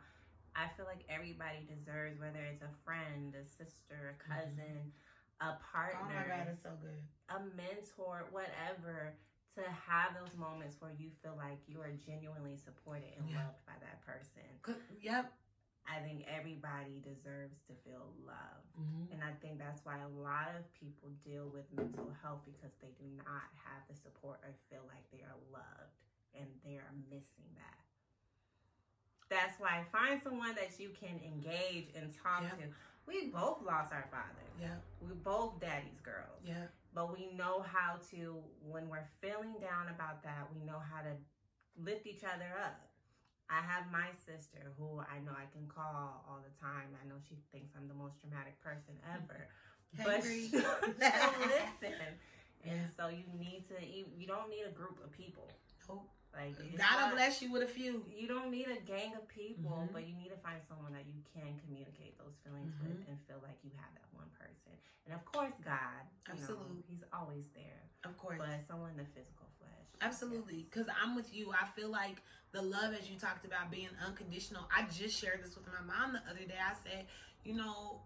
I 0.56 0.68
feel 0.70 0.86
like 0.86 1.04
everybody 1.08 1.64
deserves, 1.66 2.18
whether 2.18 2.42
it's 2.44 2.62
a 2.62 2.72
friend, 2.84 3.34
a 3.36 3.44
sister, 3.44 4.16
a 4.18 4.22
cousin, 4.24 4.92
a 5.42 5.58
partner, 5.58 5.98
Mm-hmm. 6.06 6.30
Oh 6.30 6.38
my 6.38 6.44
God, 6.46 6.48
it's 6.54 6.62
so 6.62 6.70
good. 6.78 7.02
a 7.28 7.38
mentor, 7.58 8.30
whatever, 8.30 9.18
to 9.58 9.62
have 9.66 10.14
those 10.14 10.32
moments 10.38 10.76
where 10.80 10.94
you 10.96 11.10
feel 11.20 11.34
like 11.36 11.58
you 11.66 11.80
are 11.82 11.90
genuinely 12.06 12.56
supported 12.56 13.10
and 13.18 13.28
Yeah. 13.28 13.44
loved 13.50 13.60
by 13.66 13.74
that 13.82 14.00
person. 14.06 14.46
Yep. 15.02 15.32
I 15.84 15.98
think 15.98 16.24
everybody 16.30 17.02
deserves 17.02 17.58
to 17.66 17.74
feel 17.82 18.14
love. 18.24 18.62
Mhm. 18.78 19.10
And 19.12 19.20
I 19.24 19.32
think 19.42 19.58
that's 19.58 19.84
why 19.84 19.98
a 19.98 20.08
lot 20.08 20.54
of 20.54 20.62
people 20.78 21.10
deal 21.26 21.48
with 21.50 21.66
mental 21.72 22.08
health 22.22 22.44
because 22.46 22.72
they 22.80 22.92
do 22.96 23.04
not 23.18 23.50
have 23.66 23.82
the 23.90 23.96
support 23.98 24.38
or 24.44 24.54
feel 24.70 24.86
like 24.86 25.02
they 25.10 25.22
are 25.26 25.36
loved 25.50 25.98
and 26.34 26.48
they 26.62 26.76
are 26.78 26.92
missing 27.10 27.50
that. 27.56 27.82
That's 29.28 29.58
why 29.58 29.84
find 29.90 30.22
someone 30.22 30.54
that 30.54 30.78
you 30.78 30.90
can 30.90 31.18
engage 31.24 31.90
and 31.96 32.14
talk 32.14 32.42
Yep. 32.42 32.58
to. 32.58 32.74
We 33.06 33.28
both 33.28 33.62
lost 33.64 33.92
our 33.92 34.06
fathers. 34.10 34.54
Yeah. 34.60 34.78
We 35.00 35.14
both 35.14 35.60
daddy's 35.60 36.00
girls. 36.02 36.42
Yeah. 36.46 36.70
But 36.94 37.10
we 37.12 37.30
know 37.36 37.64
how 37.66 37.96
to, 38.12 38.36
when 38.62 38.88
we're 38.88 39.08
feeling 39.20 39.56
down 39.60 39.88
about 39.90 40.22
that, 40.22 40.48
we 40.54 40.60
know 40.64 40.78
how 40.78 41.02
to 41.02 41.16
lift 41.82 42.06
each 42.06 42.22
other 42.22 42.52
up. 42.62 42.78
I 43.50 43.60
have 43.60 43.90
my 43.90 44.08
sister 44.16 44.72
who 44.78 45.00
I 45.00 45.18
know 45.24 45.32
I 45.32 45.48
can 45.52 45.68
call 45.68 46.24
all 46.28 46.40
the 46.40 46.54
time. 46.60 46.94
I 46.96 47.08
know 47.08 47.16
she 47.28 47.36
thinks 47.50 47.74
I'm 47.76 47.88
the 47.88 47.94
most 47.94 48.20
dramatic 48.20 48.60
person 48.60 48.94
ever. 49.12 49.48
But 49.92 50.24
she'll, 50.24 50.48
she'll 50.48 50.96
listen. 51.52 52.00
And 52.64 52.88
so 52.96 53.08
you 53.08 53.28
need 53.36 53.68
to, 53.68 53.76
you, 53.84 54.06
you 54.16 54.26
don't 54.26 54.48
need 54.48 54.64
a 54.66 54.72
group 54.72 54.96
of 55.04 55.12
people. 55.12 55.52
Nope. 55.86 56.08
Like, 56.34 56.56
God 56.78 57.12
bless 57.12 57.42
you 57.42 57.52
with 57.52 57.62
a 57.62 57.68
few. 57.68 58.04
you 58.08 58.26
don't 58.26 58.50
need 58.50 58.68
a 58.68 58.80
gang 58.80 59.14
of 59.14 59.28
people, 59.28 59.86
Mhm. 59.88 59.92
but 59.92 60.06
you 60.06 60.14
need 60.14 60.30
to 60.30 60.36
find 60.38 60.62
someone 60.62 60.92
that 60.92 61.06
you 61.06 61.22
can 61.32 61.58
communicate 61.60 62.16
those 62.18 62.36
feelings 62.42 62.74
with 62.80 63.04
Mhm. 63.04 63.08
and 63.08 63.26
feel 63.26 63.40
like 63.40 63.62
you 63.62 63.70
have 63.76 63.92
that 63.94 64.12
one 64.12 64.30
person. 64.30 64.72
And 65.04 65.14
of 65.14 65.24
course, 65.24 65.52
God. 65.62 66.06
absolutely, 66.26 66.76
know, 66.76 66.84
he's 66.88 67.04
always 67.12 67.48
there. 67.50 67.82
Of 68.04 68.16
course. 68.16 68.38
But 68.38 68.64
someone 68.64 68.90
in 68.90 68.96
the 68.96 69.04
physical 69.04 69.48
flesh. 69.58 69.86
Absolutely. 70.00 70.64
Because 70.64 70.88
I'm 70.88 71.14
with 71.14 71.32
you. 71.34 71.52
I 71.52 71.66
feel 71.66 71.88
like 71.88 72.22
the 72.52 72.62
love, 72.62 72.94
as 72.94 73.10
you 73.10 73.18
talked 73.18 73.44
about, 73.44 73.70
being 73.70 73.90
unconditional. 74.04 74.68
I 74.74 74.84
just 74.84 75.18
shared 75.18 75.42
this 75.42 75.54
with 75.56 75.66
my 75.66 75.80
mom 75.80 76.12
the 76.12 76.20
other 76.30 76.44
day. 76.44 76.58
I 76.58 76.74
said, 76.74 77.08
you 77.44 77.54
know, 77.54 78.02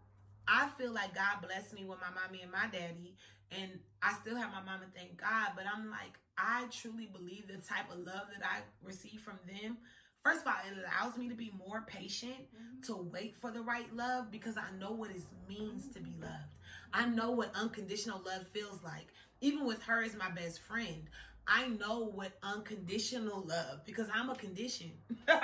I 0.49 0.69
feel 0.71 0.93
like 0.93 1.15
God 1.15 1.41
blessed 1.43 1.73
me 1.75 1.85
with 1.85 2.01
my 2.01 2.11
mommy 2.11 2.43
and 2.43 2.51
my 2.53 2.67
daddy. 2.69 3.17
And 3.51 3.83
I 4.03 4.13
still 4.15 4.37
have 4.37 4.53
my 4.53 4.63
mom 4.63 4.83
and 4.83 4.95
thank 4.95 5.17
God. 5.17 5.53
But 5.55 5.67
I'm 5.67 5.91
like, 5.91 6.19
I 6.39 6.67
truly 6.71 7.07
believe 7.07 7.49
the 7.49 7.55
type 7.55 7.91
of 7.91 7.99
love 7.99 8.29
that 8.37 8.45
I 8.45 8.61
receive 8.85 9.21
from 9.21 9.39
them 9.47 9.79
first 10.27 10.41
of 10.41 10.49
all, 10.49 10.55
it 10.69 10.77
allows 10.77 11.17
me 11.17 11.29
to 11.29 11.37
be 11.37 11.53
more 11.57 11.85
patient 11.87 12.33
mm-hmm. 12.33 12.83
to 12.87 13.09
wait 13.13 13.37
for 13.37 13.53
the 13.53 13.61
right 13.61 13.95
love 13.95 14.29
because 14.33 14.57
I 14.57 14.77
know 14.77 14.91
what 14.91 15.11
it 15.11 15.23
means 15.49 15.87
to 15.95 16.01
be 16.01 16.15
loved. 16.21 16.57
I 16.93 17.07
know 17.07 17.31
what 17.31 17.53
unconditional 17.55 18.21
love 18.27 18.49
feels 18.49 18.83
like. 18.83 19.07
Even 19.41 19.65
with 19.65 19.83
her 19.85 20.03
as 20.03 20.17
my 20.17 20.31
best 20.31 20.61
friend, 20.63 21.05
I 21.47 21.69
know 21.69 22.11
what 22.13 22.33
unconditional 22.43 23.45
love 23.47 23.85
because 23.85 24.09
I'm 24.13 24.29
a 24.29 24.35
condition. 24.35 24.91
I'm 25.29 25.37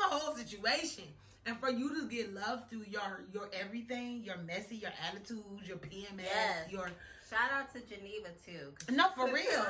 a 0.00 0.04
whole 0.14 0.34
situation. 0.34 1.04
And 1.44 1.58
for 1.58 1.70
you 1.70 1.88
to 2.00 2.08
get 2.08 2.32
love 2.34 2.68
through 2.70 2.84
your 2.88 3.24
your 3.32 3.48
everything, 3.52 4.22
your 4.24 4.36
messy, 4.38 4.76
your 4.76 4.92
attitudes, 5.08 5.66
your 5.66 5.78
PMS, 5.78 6.24
Yes. 6.24 6.70
your 6.70 6.88
Shout 7.28 7.50
out 7.52 7.72
to 7.72 7.80
Geneva 7.80 8.28
too. 8.44 8.74
no 8.94 9.08
for 9.16 9.26
real. 9.32 9.66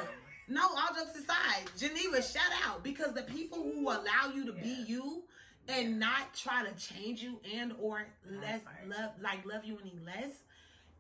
No, 0.49 0.63
all 0.63 0.95
jokes 0.95 1.17
aside, 1.19 1.71
Geneva, 1.79 2.21
shout 2.21 2.51
out 2.67 2.83
because 2.83 3.15
the 3.15 3.23
people 3.23 3.63
who 3.63 3.89
allow 3.89 4.33
you 4.35 4.45
to 4.47 4.53
be 4.53 4.85
you 4.87 5.23
and 5.69 5.99
not 6.01 6.35
try 6.35 6.65
to 6.65 6.73
change 6.75 7.23
you 7.23 7.41
and 7.55 7.73
or 7.81 8.05
less 8.29 8.61
love 8.87 9.13
like 9.23 9.47
love 9.47 9.65
you 9.65 9.79
any 9.81 9.99
less, 10.05 10.43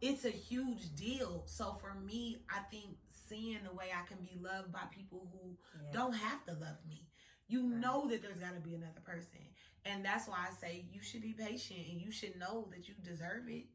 it's 0.00 0.24
a 0.24 0.30
huge 0.30 0.94
deal. 0.94 1.42
So 1.46 1.72
for 1.74 1.94
me, 1.94 2.38
I 2.48 2.60
think 2.70 2.96
seeing 3.28 3.58
the 3.68 3.74
way 3.74 3.86
I 3.92 4.06
can 4.06 4.18
be 4.24 4.38
loved 4.40 4.72
by 4.72 4.82
people 4.96 5.28
who 5.32 5.56
Yeah. 5.84 5.90
don't 5.92 6.12
have 6.14 6.46
to 6.46 6.52
love 6.52 6.78
me. 6.88 7.08
You 7.48 7.62
Right. 7.68 7.80
know 7.80 8.06
that 8.08 8.22
there's 8.22 8.38
got 8.38 8.54
to 8.54 8.60
be 8.60 8.74
another 8.74 9.00
person. 9.00 9.40
And 9.84 10.04
that's 10.04 10.28
why 10.28 10.46
I 10.48 10.54
say 10.54 10.84
you 10.92 11.02
should 11.02 11.22
be 11.22 11.32
patient 11.32 11.80
and 11.90 12.00
you 12.00 12.12
should 12.12 12.38
know 12.38 12.68
that 12.70 12.88
you 12.88 12.94
deserve 13.02 13.48
it. 13.48 13.66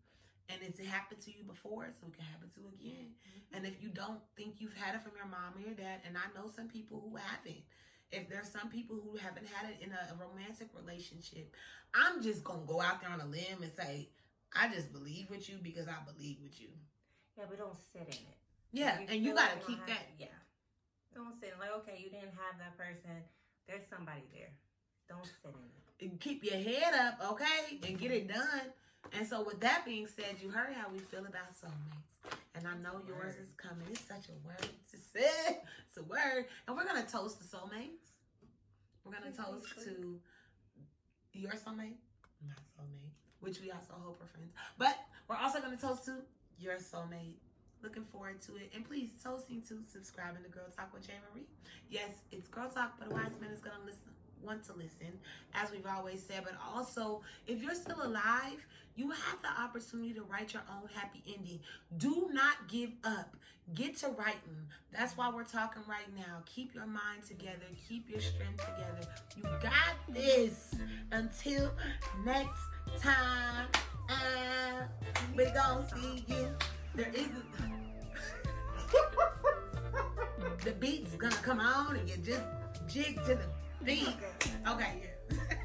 And 0.50 0.60
it's 0.63 0.80
happened 0.80 1.20
to 1.28 1.32
you 1.32 1.43
before, 1.43 1.91
so 1.91 2.08
it 2.08 2.15
can 2.15 2.24
happen 2.24 2.48
to 2.56 2.62
you 2.62 2.72
again. 2.80 3.12
Mm-hmm. 3.12 3.56
And 3.58 3.65
if 3.67 3.84
you 3.84 3.89
don't 3.89 4.24
think 4.38 4.56
you've 4.60 4.78
had 4.80 4.96
it 4.96 5.04
from 5.04 5.12
your 5.17 5.28
mom 5.28 5.52
or 5.58 5.60
your 5.60 5.76
dad, 5.76 6.00
and 6.08 6.15
I 6.15 6.32
know 6.39 6.48
some 6.48 6.70
people 6.70 7.04
who 7.04 7.17
haven't, 7.20 7.60
if 8.15 8.30
there's 8.30 8.48
some 8.48 8.70
people 8.72 8.96
who 8.96 9.17
haven't 9.17 9.43
had 9.52 9.67
it 9.70 9.84
in 9.84 9.91
a, 9.91 10.15
romantic 10.15 10.70
relationship, 10.72 11.52
I'm 11.93 12.24
just 12.24 12.46
gonna 12.46 12.63
go 12.65 12.80
out 12.80 13.02
there 13.02 13.12
on 13.12 13.20
a 13.20 13.28
limb 13.28 13.60
and 13.60 13.72
say, 13.76 14.08
I 14.56 14.72
just 14.72 14.93
believe 14.93 15.30
with 15.30 15.50
you 15.50 15.60
because 15.62 15.88
I 15.91 16.00
believe 16.08 16.38
with 16.41 16.56
you. 16.62 16.72
Yeah, 17.38 17.43
but 17.50 17.60
don't 17.60 17.76
sit 17.91 18.08
in 18.08 18.24
it. 18.32 18.39
Yeah, 18.72 19.00
If 19.04 19.12
and 19.12 19.20
you 19.20 19.36
gotta 19.36 19.56
like 19.60 19.67
keep 19.67 19.84
that. 19.88 20.08
have- 20.08 20.15
Yeah. 20.17 20.38
Don't 21.13 21.36
sit 21.39 21.52
in 21.52 21.60
like 21.60 21.76
okay, 21.84 22.00
you 22.00 22.10
didn't 22.10 22.36
have 22.39 22.56
that 22.60 22.78
person. 22.78 23.20
There's 23.67 23.84
somebody 23.89 24.24
there. 24.32 24.56
Don't 25.10 25.26
sit 25.26 25.52
in 25.52 25.67
it. 25.76 25.87
And 26.02 26.20
keep 26.20 26.44
your 26.44 26.58
head 26.58 26.94
up, 26.94 27.20
okay, 27.32 27.80
and 27.88 28.00
get 28.00 28.12
it 28.12 28.28
done. 28.28 28.74
And 29.14 29.26
so, 29.26 29.42
with 29.42 29.60
that 29.62 29.86
being 29.86 30.08
said, 30.08 30.38
you 30.42 30.50
heard 30.50 30.74
how 30.74 30.90
we 30.92 31.00
feel 31.00 31.22
about 31.26 31.56
soulmates, 31.56 32.36
and 32.56 32.68
I 32.68 32.76
know 32.84 33.02
yours 33.08 33.36
is 33.36 33.54
coming. 33.56 33.88
It's 33.92 34.02
such 34.02 34.28
a 34.30 34.48
word 34.48 34.60
to 34.92 34.98
say. 34.98 35.60
It's 35.88 35.98
a 35.98 36.04
word, 36.04 36.46
and 36.68 36.76
we're 36.76 36.86
gonna 36.86 37.06
toast 37.10 37.40
the 37.40 37.46
soulmates. 37.46 38.20
We're 39.06 39.14
gonna 39.14 39.32
toast 39.32 39.68
to 39.86 40.20
your 41.34 41.54
soulmate, 41.54 41.98
my 42.46 42.54
soulmate, 42.76 43.14
which 43.40 43.62
we 43.62 43.72
also 43.72 43.94
hope 43.94 44.22
are 44.22 44.28
friends. 44.28 44.52
But 44.78 44.98
we're 45.30 45.38
also 45.38 45.62
gonna 45.62 45.78
toast 45.78 46.06
to 46.06 46.16
your 46.60 46.76
soulmate. 46.76 47.36
Looking 47.84 48.06
forward 48.06 48.42
to 48.42 48.56
it, 48.56 48.72
and 48.76 48.84
please 48.84 49.12
toasting 49.24 49.62
to 49.70 49.84
subscribing 49.88 50.44
to 50.44 50.50
Girl 50.50 50.66
Talk 50.76 50.92
with 50.94 51.08
Jay 51.08 51.14
Marie. 51.32 51.46
Yes, 51.90 52.10
it's 52.32 52.48
Girl 52.48 52.70
Talk, 52.70 52.94
but 53.00 53.08
a 53.08 53.12
wise 53.12 53.40
man 53.40 53.52
is 53.52 53.62
gonna 53.62 53.76
listen, 53.86 54.12
want 54.48 54.64
to 54.66 54.74
listen, 54.74 55.20
as 55.54 55.70
we've 55.72 55.86
always 55.86 56.24
said. 56.24 56.42
But 56.44 56.54
also, 56.74 57.22
if 57.46 57.62
you're 57.62 57.76
still 57.76 58.02
alive, 58.02 58.66
you 58.96 59.12
have 59.12 59.42
the 59.44 59.62
opportunity 59.62 60.14
to 60.14 60.24
write 60.24 60.54
your 60.54 60.64
own 60.72 60.90
happy 60.96 61.22
ending. 61.28 61.60
Do 61.98 62.30
not 62.32 62.68
give 62.68 62.92
up. 63.04 63.36
Get 63.76 63.98
to 63.98 64.08
writing. 64.08 64.66
That's 64.94 65.18
why 65.18 65.30
we're 65.30 65.44
talking 65.44 65.84
right 65.88 66.08
now. 66.16 66.42
Keep 66.46 66.74
your 66.74 66.88
mind 66.88 67.24
together. 67.28 67.68
Keep 67.88 68.10
your 68.10 68.22
strength 68.22 68.66
together. 68.66 69.08
You 69.36 69.44
got 69.62 69.96
this. 70.08 70.74
Until 71.12 71.72
next 72.26 72.62
time, 73.02 73.68
uh, 74.10 74.84
we're 75.36 75.54
gonna 75.54 75.86
see 75.94 76.24
you. 76.28 76.48
There 76.96 77.12
is 77.14 77.28
the 80.64 80.72
beat's 80.72 81.16
gonna 81.16 81.36
come 81.36 81.60
on 81.60 81.98
and 81.98 82.10
you 82.10 82.16
just 82.18 82.44
jig 82.88 83.16
to 83.26 83.36
the 83.36 83.46
beat. 83.88 84.10
Okay, 84.67 85.02
yeah. 85.32 85.38